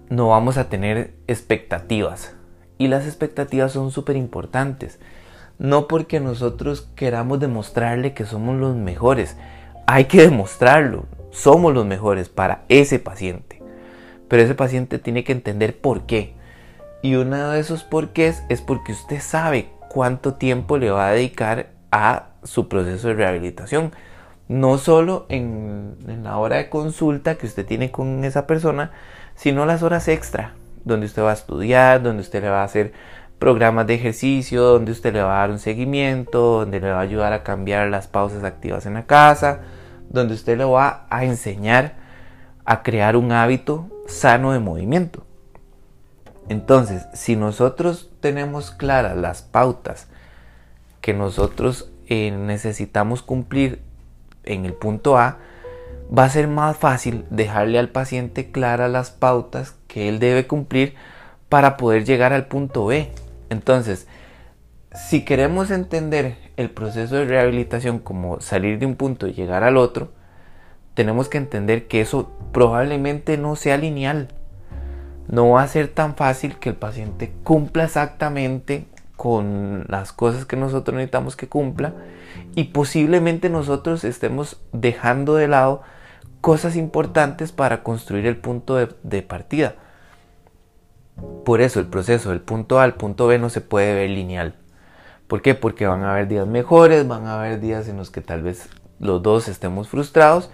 no 0.09 0.29
vamos 0.29 0.57
a 0.57 0.69
tener 0.69 1.13
expectativas. 1.27 2.35
Y 2.77 2.87
las 2.87 3.05
expectativas 3.05 3.71
son 3.71 3.91
súper 3.91 4.15
importantes. 4.15 4.99
No 5.59 5.87
porque 5.87 6.19
nosotros 6.19 6.89
queramos 6.95 7.39
demostrarle 7.39 8.13
que 8.13 8.25
somos 8.25 8.55
los 8.57 8.75
mejores. 8.75 9.37
Hay 9.95 10.05
que 10.05 10.23
demostrarlo. 10.23 11.05
Somos 11.29 11.71
los 11.71 11.85
mejores 11.85 12.27
para 12.27 12.63
ese 12.67 12.97
paciente. 12.97 13.61
Pero 14.27 14.41
ese 14.41 14.55
paciente 14.55 14.97
tiene 14.97 15.23
que 15.23 15.33
entender 15.33 15.79
por 15.79 16.07
qué. 16.07 16.33
Y 17.03 17.13
uno 17.13 17.51
de 17.51 17.59
esos 17.59 17.83
porqués 17.83 18.41
es 18.49 18.59
porque 18.59 18.93
usted 18.93 19.21
sabe 19.21 19.69
cuánto 19.91 20.33
tiempo 20.33 20.79
le 20.79 20.89
va 20.89 21.09
a 21.09 21.11
dedicar 21.11 21.67
a 21.91 22.29
su 22.41 22.67
proceso 22.69 23.09
de 23.09 23.13
rehabilitación. 23.13 23.91
No 24.47 24.79
solo 24.79 25.27
en, 25.29 25.95
en 26.07 26.23
la 26.23 26.39
hora 26.39 26.55
de 26.57 26.69
consulta 26.69 27.35
que 27.35 27.45
usted 27.45 27.63
tiene 27.63 27.91
con 27.91 28.23
esa 28.23 28.47
persona, 28.47 28.89
sino 29.35 29.63
las 29.67 29.83
horas 29.83 30.07
extra, 30.07 30.55
donde 30.85 31.05
usted 31.05 31.21
va 31.21 31.29
a 31.29 31.35
estudiar, 31.35 32.01
donde 32.01 32.23
usted 32.23 32.41
le 32.41 32.49
va 32.49 32.61
a 32.61 32.65
hacer 32.65 32.93
programas 33.37 33.85
de 33.85 33.93
ejercicio, 33.93 34.63
donde 34.63 34.91
usted 34.91 35.13
le 35.13 35.21
va 35.21 35.35
a 35.35 35.39
dar 35.41 35.51
un 35.51 35.59
seguimiento, 35.59 36.61
donde 36.61 36.79
le 36.79 36.89
va 36.89 36.97
a 36.97 37.01
ayudar 37.01 37.33
a 37.33 37.43
cambiar 37.43 37.89
las 37.89 38.07
pausas 38.07 38.43
activas 38.43 38.87
en 38.87 38.95
la 38.95 39.05
casa, 39.05 39.59
donde 40.13 40.35
usted 40.35 40.57
le 40.57 40.63
va 40.63 41.05
a 41.09 41.25
enseñar 41.25 41.95
a 42.63 42.83
crear 42.83 43.17
un 43.17 43.33
hábito 43.33 43.89
sano 44.07 44.53
de 44.53 44.59
movimiento. 44.59 45.25
Entonces, 46.47 47.05
si 47.13 47.35
nosotros 47.35 48.11
tenemos 48.19 48.71
claras 48.71 49.17
las 49.17 49.41
pautas 49.41 50.07
que 51.01 51.13
nosotros 51.13 51.89
eh, 52.07 52.31
necesitamos 52.31 53.21
cumplir 53.21 53.81
en 54.43 54.65
el 54.65 54.73
punto 54.73 55.17
A, 55.17 55.37
va 56.15 56.25
a 56.25 56.29
ser 56.29 56.47
más 56.47 56.77
fácil 56.77 57.25
dejarle 57.29 57.79
al 57.79 57.89
paciente 57.89 58.51
claras 58.51 58.91
las 58.91 59.09
pautas 59.09 59.75
que 59.87 60.09
él 60.09 60.19
debe 60.19 60.47
cumplir 60.47 60.95
para 61.49 61.77
poder 61.77 62.05
llegar 62.05 62.33
al 62.33 62.45
punto 62.45 62.85
B. 62.85 63.09
Entonces, 63.49 64.07
si 64.93 65.25
queremos 65.25 65.71
entender 65.71 66.37
el 66.55 66.69
proceso 66.69 67.15
de 67.15 67.25
rehabilitación 67.25 67.99
como 67.99 68.41
salir 68.41 68.79
de 68.79 68.85
un 68.85 68.95
punto 68.95 69.27
y 69.27 69.33
llegar 69.33 69.63
al 69.63 69.77
otro, 69.77 70.11
tenemos 70.93 71.29
que 71.29 71.39
entender 71.39 71.87
que 71.87 72.01
eso 72.01 72.31
probablemente 72.51 73.37
no 73.37 73.55
sea 73.55 73.77
lineal. 73.77 74.27
No 75.27 75.51
va 75.51 75.63
a 75.63 75.67
ser 75.67 75.87
tan 75.87 76.15
fácil 76.15 76.57
que 76.59 76.69
el 76.69 76.75
paciente 76.75 77.33
cumpla 77.43 77.85
exactamente 77.85 78.85
con 79.15 79.85
las 79.87 80.11
cosas 80.11 80.45
que 80.45 80.57
nosotros 80.57 80.95
necesitamos 80.95 81.35
que 81.35 81.47
cumpla 81.47 81.93
y 82.55 82.65
posiblemente 82.65 83.49
nosotros 83.49 84.03
estemos 84.03 84.61
dejando 84.73 85.35
de 85.35 85.47
lado 85.47 85.81
cosas 86.41 86.75
importantes 86.75 87.51
para 87.51 87.83
construir 87.83 88.27
el 88.27 88.37
punto 88.37 88.75
de, 88.75 89.21
partida. 89.21 89.75
Por 91.45 91.61
eso 91.61 91.79
el 91.79 91.85
proceso 91.85 92.31
del 92.31 92.41
punto 92.41 92.79
A 92.79 92.83
al 92.83 92.95
punto 92.95 93.27
B 93.27 93.39
no 93.39 93.49
se 93.49 93.61
puede 93.61 93.95
ver 93.95 94.09
lineal. 94.09 94.55
¿Por 95.33 95.41
qué? 95.41 95.55
Porque 95.55 95.87
van 95.87 96.03
a 96.03 96.11
haber 96.11 96.27
días 96.27 96.45
mejores, 96.45 97.07
van 97.07 97.25
a 97.25 97.39
haber 97.39 97.59
días 97.59 97.87
en 97.87 97.97
los 97.97 98.11
que 98.11 98.21
tal 98.21 98.43
vez 98.43 98.69
los 98.99 99.23
dos 99.23 99.47
estemos 99.47 99.87
frustrados 99.87 100.51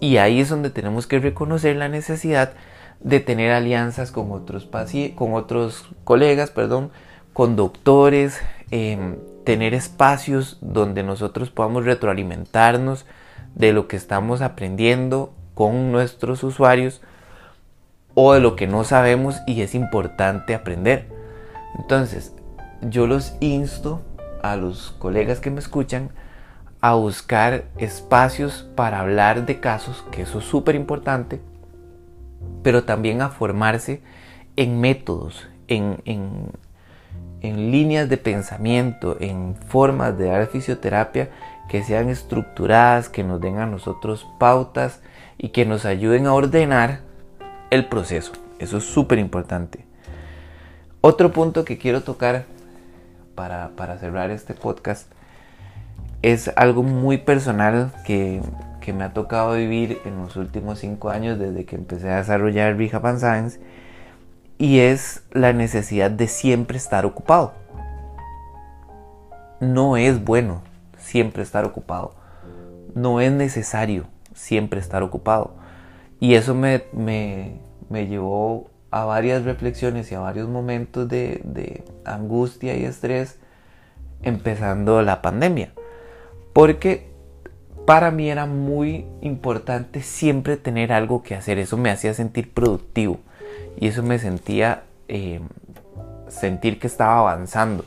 y 0.00 0.16
ahí 0.16 0.40
es 0.40 0.48
donde 0.48 0.70
tenemos 0.70 1.06
que 1.06 1.18
reconocer 1.18 1.76
la 1.76 1.90
necesidad 1.90 2.54
de 3.00 3.20
tener 3.20 3.52
alianzas 3.52 4.12
con 4.12 4.32
otros, 4.32 4.66
con 5.14 5.34
otros 5.34 5.86
colegas, 6.04 6.50
perdón, 6.50 6.90
con 7.34 7.54
doctores, 7.54 8.40
em, 8.70 9.16
tener 9.44 9.74
espacios 9.74 10.56
donde 10.62 11.02
nosotros 11.02 11.50
podamos 11.50 11.84
retroalimentarnos, 11.84 13.04
de 13.54 13.74
lo 13.74 13.88
que 13.88 13.96
estamos 13.96 14.40
aprendiendo 14.40 15.34
con 15.52 15.92
nuestros 15.92 16.42
usuarios 16.44 17.02
o 18.14 18.32
de 18.32 18.40
lo 18.40 18.56
que 18.56 18.68
no 18.68 18.84
sabemos 18.84 19.36
y 19.46 19.60
es 19.60 19.74
importante 19.74 20.54
aprender. 20.54 21.10
Entonces, 21.78 22.32
yo 22.80 23.06
los 23.06 23.34
insto 23.40 24.00
a 24.44 24.56
los 24.56 24.90
colegas 24.98 25.40
que 25.40 25.50
me 25.50 25.58
escuchan 25.58 26.10
a 26.82 26.92
buscar 26.92 27.64
espacios 27.78 28.68
para 28.76 29.00
hablar 29.00 29.46
de 29.46 29.58
casos, 29.58 30.04
que 30.10 30.20
eso 30.20 30.40
es 30.40 30.44
súper 30.44 30.74
importante, 30.74 31.40
pero 32.62 32.84
también 32.84 33.22
a 33.22 33.30
formarse 33.30 34.02
en 34.56 34.82
métodos, 34.82 35.48
en, 35.66 36.02
en, 36.04 36.50
en 37.40 37.70
líneas 37.70 38.10
de 38.10 38.18
pensamiento, 38.18 39.16
en 39.18 39.56
formas 39.56 40.18
de 40.18 40.26
dar 40.26 40.46
fisioterapia 40.48 41.30
que 41.70 41.82
sean 41.82 42.10
estructuradas, 42.10 43.08
que 43.08 43.24
nos 43.24 43.40
den 43.40 43.56
a 43.56 43.66
nosotros 43.66 44.26
pautas 44.38 45.00
y 45.38 45.48
que 45.48 45.64
nos 45.64 45.86
ayuden 45.86 46.26
a 46.26 46.34
ordenar 46.34 47.00
el 47.70 47.86
proceso. 47.86 48.32
Eso 48.58 48.76
es 48.76 48.84
súper 48.84 49.18
importante. 49.18 49.86
Otro 51.00 51.32
punto 51.32 51.64
que 51.64 51.78
quiero 51.78 52.02
tocar 52.02 52.44
para, 53.34 53.98
cerrar 53.98 54.30
este 54.30 54.54
podcast 54.54 55.10
es 56.22 56.50
algo 56.56 56.82
muy 56.82 57.18
personal 57.18 57.92
que, 58.06 58.40
me 58.94 59.04
ha 59.04 59.14
tocado 59.14 59.54
vivir 59.54 59.98
en 60.04 60.18
los 60.18 60.36
últimos 60.36 60.78
cinco 60.78 61.08
años 61.08 61.38
desde 61.38 61.64
que 61.64 61.74
empecé 61.74 62.10
a 62.10 62.16
desarrollar 62.16 62.76
Rehab 62.76 63.18
Science 63.18 63.58
y 64.58 64.80
es 64.80 65.24
la 65.32 65.52
necesidad 65.52 66.10
de 66.10 66.28
siempre 66.28 66.76
estar 66.76 67.06
ocupado. 67.06 67.54
No 69.60 69.96
es 69.96 70.22
bueno 70.22 70.60
siempre 70.98 71.42
estar 71.42 71.64
ocupado. 71.64 72.14
No 72.94 73.20
es 73.20 73.32
necesario 73.32 74.04
siempre 74.34 74.80
estar 74.80 75.02
ocupado. 75.02 75.54
Y 76.20 76.34
eso 76.34 76.54
me, 76.54 76.84
me, 76.92 78.06
llevó 78.06 78.70
a 78.94 79.04
varias 79.06 79.44
reflexiones 79.44 80.12
y 80.12 80.14
a 80.14 80.20
varios 80.20 80.48
momentos 80.48 81.08
de, 81.08 81.82
angustia 82.04 82.76
y 82.76 82.84
estrés 82.84 83.40
empezando 84.22 85.02
la 85.02 85.20
pandemia. 85.20 85.72
Porque 86.52 87.10
para 87.86 88.12
mí 88.12 88.30
era 88.30 88.46
muy 88.46 89.04
importante 89.20 90.00
siempre 90.00 90.56
tener 90.56 90.92
algo 90.92 91.24
que 91.24 91.34
hacer. 91.34 91.58
Eso 91.58 91.76
me 91.76 91.90
hacía 91.90 92.14
sentir 92.14 92.54
productivo. 92.54 93.18
Y 93.76 93.88
eso 93.88 94.04
me 94.04 94.20
sentía 94.20 94.84
eh, 95.08 95.40
sentir 96.28 96.78
que 96.78 96.86
estaba 96.86 97.18
avanzando 97.18 97.84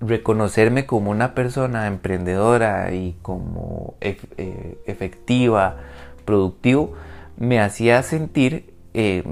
reconocerme 0.00 0.86
como 0.86 1.10
una 1.10 1.34
persona 1.34 1.88
emprendedora 1.88 2.94
y 2.94 3.16
como 3.20 3.94
eh, 4.00 4.78
efectiva, 4.86 5.78
productivo, 6.24 6.94
me 7.36 7.58
hacía 7.58 8.00
sentir 8.04 8.77
eh, 9.00 9.22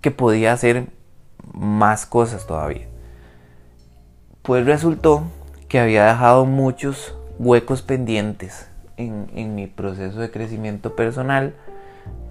que 0.00 0.10
podía 0.10 0.52
hacer 0.52 0.86
más 1.54 2.06
cosas 2.06 2.48
todavía. 2.48 2.88
Pues 4.42 4.66
resultó 4.66 5.22
que 5.68 5.78
había 5.78 6.06
dejado 6.06 6.44
muchos 6.44 7.14
huecos 7.38 7.82
pendientes 7.82 8.68
en, 8.96 9.30
en 9.36 9.54
mi 9.54 9.68
proceso 9.68 10.18
de 10.18 10.32
crecimiento 10.32 10.96
personal, 10.96 11.54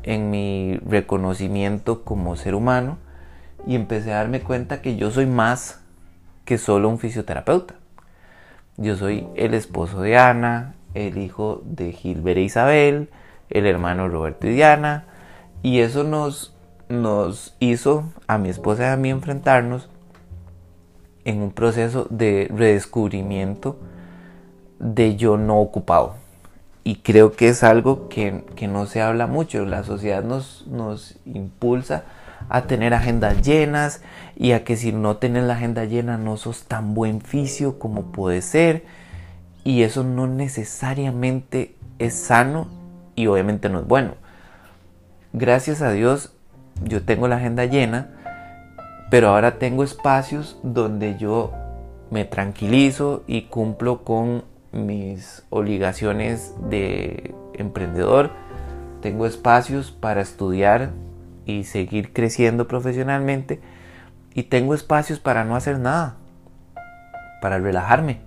en 0.04 0.32
mi 0.32 0.78
reconocimiento 0.86 2.04
como 2.04 2.36
ser 2.36 2.56
humano 2.56 2.98
y 3.66 3.76
empecé 3.76 4.12
a 4.12 4.18
darme 4.18 4.42
cuenta 4.42 4.82
que 4.82 4.98
yo 4.98 5.12
soy 5.12 5.28
más 5.28 5.80
que 6.44 6.58
solo 6.58 6.90
un 6.90 7.00
fisioterapeuta. 7.00 7.76
Yo 8.76 8.98
soy 8.98 9.26
el 9.38 9.54
esposo 9.54 10.02
de 10.02 10.18
Ana, 10.18 10.76
el 10.94 11.20
hijo 11.20 11.62
de 11.64 11.94
Gilbert 11.94 12.38
e 12.38 12.42
Isabel, 12.42 13.10
el 13.50 13.66
hermano 13.66 14.10
Roberto 14.10 14.46
y 14.46 14.56
Diana, 14.56 15.06
y 15.62 15.80
eso 15.80 16.04
nos, 16.04 16.54
nos 16.88 17.56
hizo 17.60 18.06
a 18.28 18.38
mi 18.38 18.50
esposa 18.50 18.84
y 18.84 18.94
a 18.94 18.98
mí 18.98 19.10
enfrentarnos 19.10 19.90
en 21.26 21.42
un 21.42 21.52
proceso 21.52 22.08
de 22.10 22.50
redescubrimiento 22.54 23.78
de 24.80 25.16
yo 25.16 25.38
no 25.38 25.60
ocupado. 25.60 26.16
Y 26.84 26.98
creo 26.98 27.34
que 27.34 27.50
es 27.50 27.64
algo 27.64 28.08
que, 28.10 28.46
que 28.56 28.68
no 28.68 28.86
se 28.86 29.02
habla 29.02 29.28
mucho. 29.28 29.66
La 29.66 29.84
sociedad 29.84 30.24
nos, 30.24 30.66
nos 30.68 31.18
impulsa 31.26 32.04
a 32.48 32.64
tener 32.64 32.94
agendas 32.94 33.42
llenas 33.42 34.02
y 34.36 34.54
a 34.54 34.64
que 34.64 34.78
si 34.78 34.94
no 34.94 35.18
tienes 35.18 35.44
la 35.44 35.56
agenda 35.56 35.84
llena 35.86 36.18
no 36.18 36.38
sos 36.38 36.64
tan 36.64 36.94
buen 36.94 37.22
fisio 37.22 37.78
como 37.78 38.12
puede 38.14 38.42
ser 38.42 38.86
y 39.64 39.84
eso 39.84 40.04
no 40.04 40.26
necesariamente 40.26 41.76
es 42.00 42.16
sano 42.16 42.68
y 43.16 43.28
obviamente 43.28 43.70
no 43.70 43.80
es 43.80 43.88
bueno. 43.88 44.14
Gracias 45.34 45.82
a 45.82 45.92
Dios 45.92 46.34
yo 46.84 47.04
tengo 47.04 47.28
la 47.28 47.38
agenda 47.38 47.66
llena, 47.66 48.10
pero 49.10 49.30
ahora 49.30 49.60
tengo 49.60 49.84
espacios 49.84 50.58
donde 50.64 51.18
yo 51.18 51.52
me 52.10 52.26
tranquilizo 52.26 53.24
y 53.28 53.44
cumplo 53.44 54.04
con 54.04 54.44
mis 54.72 55.44
obligaciones 55.50 56.54
de 56.70 57.36
emprendedor. 57.54 58.32
Tengo 59.02 59.26
espacios 59.26 59.92
para 59.92 60.22
estudiar 60.22 60.92
y 61.46 61.64
seguir 61.64 62.14
creciendo 62.14 62.68
profesionalmente. 62.68 63.60
Y 64.34 64.44
tengo 64.44 64.74
espacios 64.74 65.20
para 65.20 65.44
no 65.44 65.56
hacer 65.56 65.80
nada, 65.80 66.16
para 67.42 67.58
relajarme, 67.58 68.22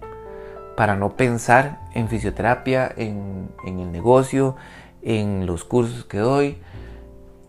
para 0.77 0.97
no 0.97 1.17
pensar 1.17 1.79
en 1.95 2.09
fisioterapia, 2.09 2.93
en, 2.97 3.49
el 3.67 3.93
negocio, 3.93 4.57
en 5.03 5.47
los 5.47 5.65
cursos 5.65 6.05
que 6.05 6.19
doy. 6.19 6.59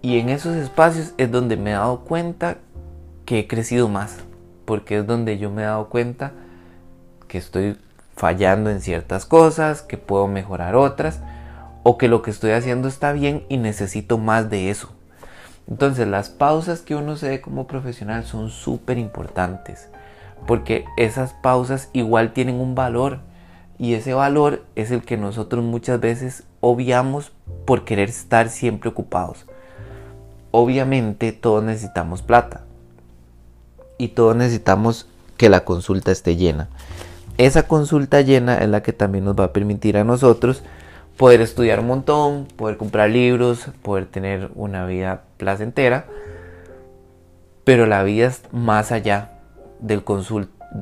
Y 0.06 0.20
en 0.20 0.28
esos 0.28 0.58
espacios 0.58 1.14
es 1.18 1.32
donde 1.32 1.56
me 1.56 1.70
he 1.70 1.74
dado 1.76 2.02
cuenta 2.02 2.58
que 3.24 3.40
he 3.40 3.48
crecido 3.48 3.88
más, 3.88 4.18
porque 4.66 4.98
es 4.98 5.08
donde 5.08 5.38
yo 5.38 5.50
me 5.50 5.62
he 5.62 5.66
dado 5.66 5.88
cuenta 5.88 6.34
que 7.30 7.38
estoy 7.38 7.78
fallando 8.14 8.70
en 8.70 8.82
ciertas 8.82 9.26
cosas, 9.26 9.82
que 9.82 9.98
puedo 9.98 10.28
mejorar 10.28 10.76
otras, 10.76 11.22
o 11.84 11.98
que 11.98 12.10
lo 12.10 12.22
que 12.22 12.32
estoy 12.32 12.52
haciendo 12.52 12.90
está 12.90 13.14
bien 13.14 13.46
y 13.48 13.56
necesito 13.56 14.18
más 14.18 14.50
de 14.50 14.70
eso. 14.70 14.90
Entonces 15.70 16.06
las 16.06 16.30
pausas 16.30 16.82
que 16.82 16.96
uno 16.96 17.16
se 17.16 17.30
dé 17.30 17.40
como 17.40 17.66
profesional 17.66 18.26
son 18.26 18.50
súper 18.50 18.98
importantes, 18.98 19.88
porque 20.46 20.84
esas 20.98 21.32
pausas 21.32 21.90
igual 21.94 22.34
tienen 22.34 22.56
un 22.56 22.76
valor 22.76 23.20
y 23.78 23.94
ese 23.94 24.14
valor 24.14 24.66
es 24.76 24.92
el 24.92 25.04
que 25.04 25.16
nosotros 25.16 25.64
muchas 25.64 26.02
veces 26.02 26.44
obviamos 26.60 27.32
por 27.64 27.86
querer 27.86 28.10
estar 28.10 28.50
siempre 28.50 28.90
ocupados. 28.90 29.46
Obviamente 30.56 31.32
todos 31.32 31.64
necesitamos 31.64 32.22
plata 32.22 32.62
y 33.98 34.10
todos 34.10 34.36
necesitamos 34.36 35.08
que 35.36 35.50
la 35.50 35.66
consulta 35.66 36.12
esté 36.12 36.36
llena. 36.36 36.70
Esa 37.40 37.68
consulta 37.68 38.22
llena 38.22 38.60
es 38.60 38.70
la 38.70 38.84
que 38.84 38.94
también 38.94 39.26
nos 39.26 39.36
va 39.36 39.46
a 39.46 39.52
permitir 39.52 39.98
a 39.98 40.04
nosotros 40.04 40.62
poder 41.18 41.42
estudiar 41.42 41.80
un 41.80 41.88
montón, 41.88 42.48
poder 42.56 42.78
comprar 42.78 43.10
libros, 43.10 43.66
poder 43.82 44.06
tener 44.06 44.52
una 44.54 44.86
vida 44.86 45.24
placentera, 45.38 46.06
pero 47.64 47.88
la 47.88 48.04
vida 48.04 48.28
es 48.28 48.44
más 48.52 48.92
allá 48.92 49.40
del, 49.80 50.04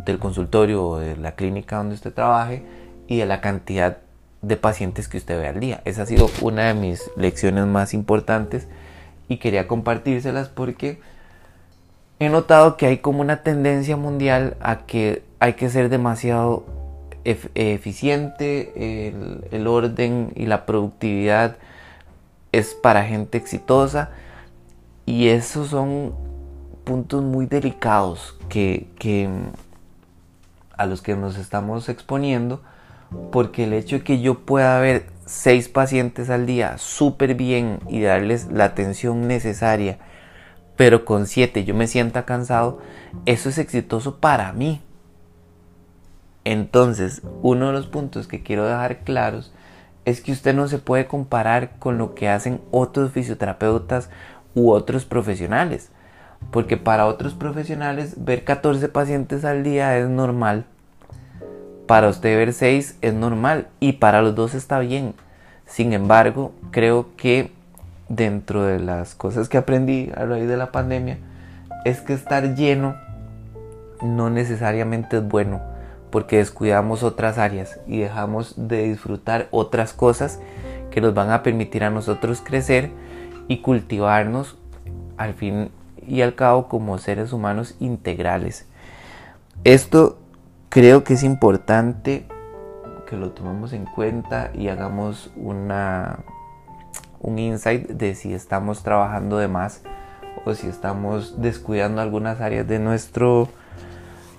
del 0.06 0.20
consultorio 0.20 0.86
o 0.86 1.00
de 1.00 1.16
la 1.16 1.36
clínica 1.36 1.78
donde 1.78 1.96
usted 1.96 2.14
trabaje 2.14 2.66
y 3.08 3.20
de 3.20 3.26
la 3.26 3.40
cantidad 3.40 4.00
de 4.42 4.58
pacientes 4.58 5.08
que 5.08 5.18
usted 5.18 5.40
ve 5.40 5.48
al 5.48 5.62
día. 5.62 5.82
Esa 5.86 6.02
ha 6.02 6.06
sido 6.08 6.30
una 6.42 6.68
de 6.68 6.74
mis 6.74 7.10
lecciones 7.16 7.66
más 7.68 7.94
importantes 7.94 8.68
y 9.32 9.38
quería 9.38 9.66
compartírselas 9.66 10.50
porque 10.50 11.00
he 12.20 12.28
notado 12.28 12.76
que 12.76 12.86
hay 12.86 12.98
como 12.98 13.22
una 13.22 13.44
tendencia 13.44 13.96
mundial 13.96 14.58
a 14.60 14.80
que 14.80 15.24
hay 15.40 15.54
que 15.54 15.70
ser 15.70 15.88
demasiado 15.88 16.66
eficiente, 17.24 19.08
el, 19.52 19.68
orden 19.68 20.34
y 20.36 20.48
la 20.48 20.66
productividad 20.66 21.56
es 22.52 22.74
para 22.74 23.06
gente 23.06 23.38
exitosa 23.38 24.10
y 25.06 25.30
esos 25.30 25.70
son 25.70 26.14
puntos 26.84 27.24
muy 27.24 27.46
delicados 27.46 28.38
que, 28.50 28.90
a 30.76 30.86
los 30.88 31.02
que 31.02 31.16
nos 31.16 31.38
estamos 31.38 31.88
exponiendo 31.88 32.62
porque 33.32 33.64
el 33.64 33.72
hecho 33.72 34.00
de 34.00 34.04
que 34.04 34.20
yo 34.20 34.40
pueda 34.40 34.78
ver 34.82 35.06
seis 35.26 35.70
pacientes 35.70 36.30
al 36.30 36.46
día 36.46 36.78
súper 36.78 37.36
bien 37.36 37.80
y 37.88 38.02
darles 38.02 38.48
la 38.52 38.66
atención 38.66 39.28
necesaria 39.28 40.00
pero 40.78 41.06
con 41.06 41.28
siete 41.28 41.64
yo 41.64 41.74
me 41.76 41.88
sienta 41.88 42.26
cansado 42.26 42.80
eso 43.26 43.50
es 43.50 43.58
exitoso 43.58 44.20
para 44.20 44.52
mí 44.54 44.82
entonces, 46.44 47.22
uno 47.42 47.68
de 47.68 47.74
los 47.74 47.88
puntos 47.88 48.28
que 48.28 48.42
quiero 48.42 48.66
dejar 48.66 49.00
claros 49.00 49.54
es 50.06 50.22
que 50.22 50.32
usted 50.32 50.56
no 50.56 50.68
se 50.68 50.80
puede 50.80 51.06
comparar 51.06 51.78
con 51.78 51.98
lo 51.98 52.16
que 52.16 52.30
hacen 52.30 52.62
otros 52.72 53.12
fisioterapeutas 53.12 54.10
u 54.56 54.72
otros 54.72 55.06
profesionales. 55.06 55.92
Porque 56.50 56.78
para 56.78 57.06
otros 57.06 57.36
profesionales 57.36 58.16
ver 58.18 58.44
14 58.44 58.90
pacientes 58.90 59.46
al 59.46 59.64
día 59.64 59.98
es 60.00 60.10
normal. 60.10 60.66
Para 61.92 62.08
usted 62.08 62.38
ver 62.38 62.54
6 62.54 63.00
es 63.02 63.14
normal 63.14 63.68
y 63.82 63.92
para 63.92 64.22
los 64.22 64.34
dos 64.34 64.54
está 64.54 64.80
bien. 64.80 65.14
Sin 65.66 65.92
embargo, 65.92 66.54
creo 66.72 67.18
que 67.18 67.52
dentro 68.08 68.64
de 68.64 68.80
las 68.80 69.14
cosas 69.14 69.50
que 69.50 69.58
aprendí 69.58 70.10
a 70.16 70.24
raíz 70.24 70.48
de 70.48 70.56
la 70.56 70.72
pandemia 70.72 71.18
es 71.84 72.00
que 72.00 72.14
estar 72.14 72.56
lleno 72.56 72.96
no 74.02 74.30
necesariamente 74.30 75.18
es 75.18 75.28
bueno 75.28 75.60
porque 76.12 76.38
descuidamos 76.38 77.04
otras 77.04 77.38
áreas 77.38 77.78
y 77.86 78.00
dejamos 78.00 78.54
de 78.56 78.84
disfrutar 78.84 79.50
otras 79.52 79.92
cosas 79.92 80.40
que 80.92 81.02
nos 81.02 81.14
van 81.14 81.30
a 81.30 81.44
permitir 81.44 81.84
a 81.84 81.90
nosotros 81.90 82.40
crecer 82.42 82.90
y 83.50 83.58
cultivarnos 83.58 84.58
al 85.18 85.34
fin 85.34 85.72
y 86.08 86.22
al 86.22 86.36
cabo 86.36 86.70
como 86.70 86.98
seres 87.00 87.34
humanos 87.34 87.76
integrales. 87.82 88.66
Esto 89.66 90.22
creo 90.72 91.04
que 91.04 91.16
es 91.16 91.24
importante 91.24 92.26
que 93.08 93.18
lo 93.18 93.32
tomemos 93.32 93.74
en 93.74 93.86
cuenta 93.86 94.52
y 94.54 94.70
hagamos 94.70 95.30
una 95.36 96.20
un 97.20 97.38
insight 97.38 97.88
de 97.90 98.16
si 98.16 98.34
estamos 98.34 98.82
trabajando 98.82 99.38
de 99.38 99.50
más 99.50 99.82
o 100.46 100.56
si 100.56 100.68
estamos 100.68 101.42
descuidando 101.42 102.02
algunas 102.02 102.40
áreas 102.40 102.66
de 102.68 102.80
nuestro 102.80 103.50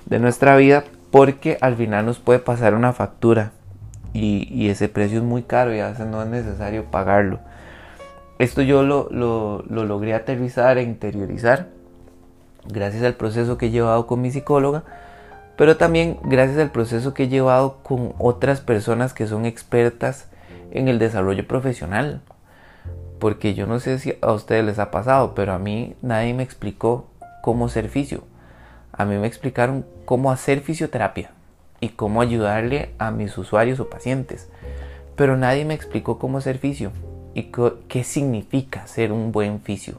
de 0.07 0.19
nuestra 0.19 0.57
vida 0.57 0.85
porque 1.11 1.59
al 1.61 1.77
final 1.77 2.07
nos 2.07 2.19
puede 2.19 2.39
pasar 2.39 2.75
una 2.75 2.95
factura 2.95 3.53
y, 4.15 4.69
ese 4.69 4.89
precio 4.89 5.19
es 5.19 5.25
muy 5.25 5.43
caro 5.43 5.75
y 5.75 5.81
a 5.81 5.89
veces 5.89 6.07
no 6.07 6.23
es 6.23 6.29
necesario 6.29 6.85
pagarlo. 6.85 7.41
Esto 8.39 8.61
yo 8.61 8.83
lo, 8.83 9.09
lo, 9.11 9.63
logré 9.69 10.13
aterrizar 10.13 10.77
e 10.77 10.83
interiorizar 10.83 11.69
gracias 12.67 13.05
al 13.05 13.15
proceso 13.15 13.57
que 13.57 13.67
he 13.67 13.71
llevado 13.71 14.07
con 14.07 14.21
mi 14.21 14.31
psicóloga, 14.31 14.85
pero 15.63 15.77
también 15.77 16.19
gracias 16.25 16.59
al 16.59 16.73
proceso 16.73 17.15
que 17.15 17.23
he 17.23 17.29
llevado 17.29 17.79
con 17.85 18.15
otras 18.19 18.61
personas 18.61 19.15
que 19.15 19.29
son 19.29 19.47
expertas 19.47 20.27
en 20.73 20.89
el 20.89 20.99
desarrollo 20.99 21.47
profesional. 21.47 22.21
Porque 23.21 23.55
yo 23.55 23.69
no 23.69 23.79
sé 23.79 24.01
si 24.01 24.19
a 24.23 24.33
ustedes 24.33 24.65
les 24.65 24.81
ha 24.81 24.91
pasado, 24.91 25.37
pero 25.37 25.53
a 25.53 25.61
mí 25.61 25.95
nadie 26.03 26.35
me 26.35 26.43
explicó 26.43 27.07
cómo 27.43 27.69
ser 27.69 27.89
fisio 27.89 28.25
a 28.93 29.05
mí 29.05 29.17
me 29.17 29.27
explicaron 29.27 29.87
cómo 30.05 30.31
hacer 30.31 30.61
fisioterapia 30.61 31.31
y 31.81 31.91
cómo 31.91 32.21
ayudarle 32.21 32.91
a 32.99 33.11
mis 33.11 33.37
usuarios 33.39 33.81
o 33.81 33.89
pacientes. 33.89 34.49
Pero 35.17 35.37
nadie 35.37 35.65
me 35.65 35.75
explicó 35.75 36.19
cómo 36.19 36.39
hacer 36.39 36.59
fisio 36.59 36.93
y 37.35 37.51
qué 37.89 38.05
significa 38.05 38.87
ser 38.87 39.13
un 39.13 39.33
buen 39.33 39.61
fisio. 39.61 39.99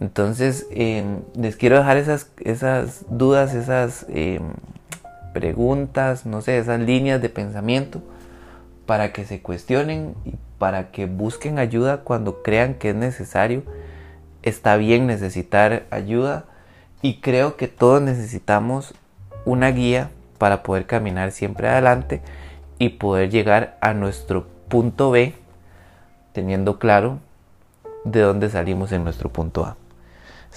Entonces, 0.00 0.66
em, 0.70 1.22
les 1.34 1.56
quiero 1.56 1.76
dejar 1.76 1.96
esas, 1.96 2.30
esas 2.40 3.04
dudas, 3.10 3.54
esas 3.54 4.06
em, 4.08 4.42
preguntas, 5.32 6.24
no 6.24 6.40
sé, 6.40 6.58
esas 6.58 6.80
líneas 6.80 7.20
de 7.20 7.28
pensamiento 7.28 8.00
para 8.86 9.12
que 9.12 9.24
se 9.24 9.42
cuestionen 9.42 10.14
y 10.24 10.34
para 10.58 10.90
que 10.90 11.06
busquen 11.06 11.58
ayuda 11.58 11.98
cuando 11.98 12.42
crean 12.42 12.74
que 12.74 12.90
es 12.90 12.94
necesario. 12.94 13.62
Está 14.42 14.76
bien 14.76 15.06
necesitar 15.06 15.84
ayuda 15.90 16.44
y 17.02 17.20
creo 17.20 17.56
que 17.56 17.68
todos 17.68 18.00
necesitamos 18.00 18.94
una 19.44 19.70
guía 19.70 20.10
para 20.38 20.62
poder 20.62 20.86
caminar 20.86 21.32
siempre 21.32 21.68
adelante 21.68 22.22
y 22.78 22.90
poder 22.90 23.30
llegar 23.30 23.76
a 23.80 23.94
nuestro 23.94 24.46
punto 24.68 25.10
B 25.10 25.34
teniendo 26.32 26.78
claro 26.78 27.18
de 28.04 28.20
dónde 28.20 28.48
salimos 28.48 28.92
en 28.92 29.04
nuestro 29.04 29.28
punto 29.28 29.64
A. 29.64 29.76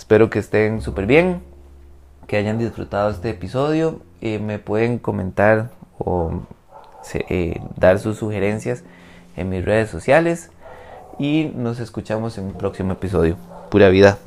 Espero 0.01 0.31
que 0.31 0.39
estén 0.39 0.81
súper 0.81 1.05
bien, 1.05 1.43
que 2.25 2.35
hayan 2.35 2.57
disfrutado 2.57 3.11
este 3.11 3.29
episodio. 3.29 4.01
Eh, 4.19 4.39
me 4.39 4.57
pueden 4.57 4.97
comentar 4.97 5.69
o 5.99 6.41
eh, 7.13 7.61
dar 7.77 7.99
sus 7.99 8.17
sugerencias 8.17 8.83
en 9.37 9.49
mis 9.49 9.63
redes 9.63 9.91
sociales 9.91 10.49
y 11.19 11.51
nos 11.55 11.79
escuchamos 11.79 12.39
en 12.39 12.45
un 12.45 12.53
próximo 12.53 12.93
episodio. 12.93 13.37
Pura 13.69 13.89
vida. 13.89 14.17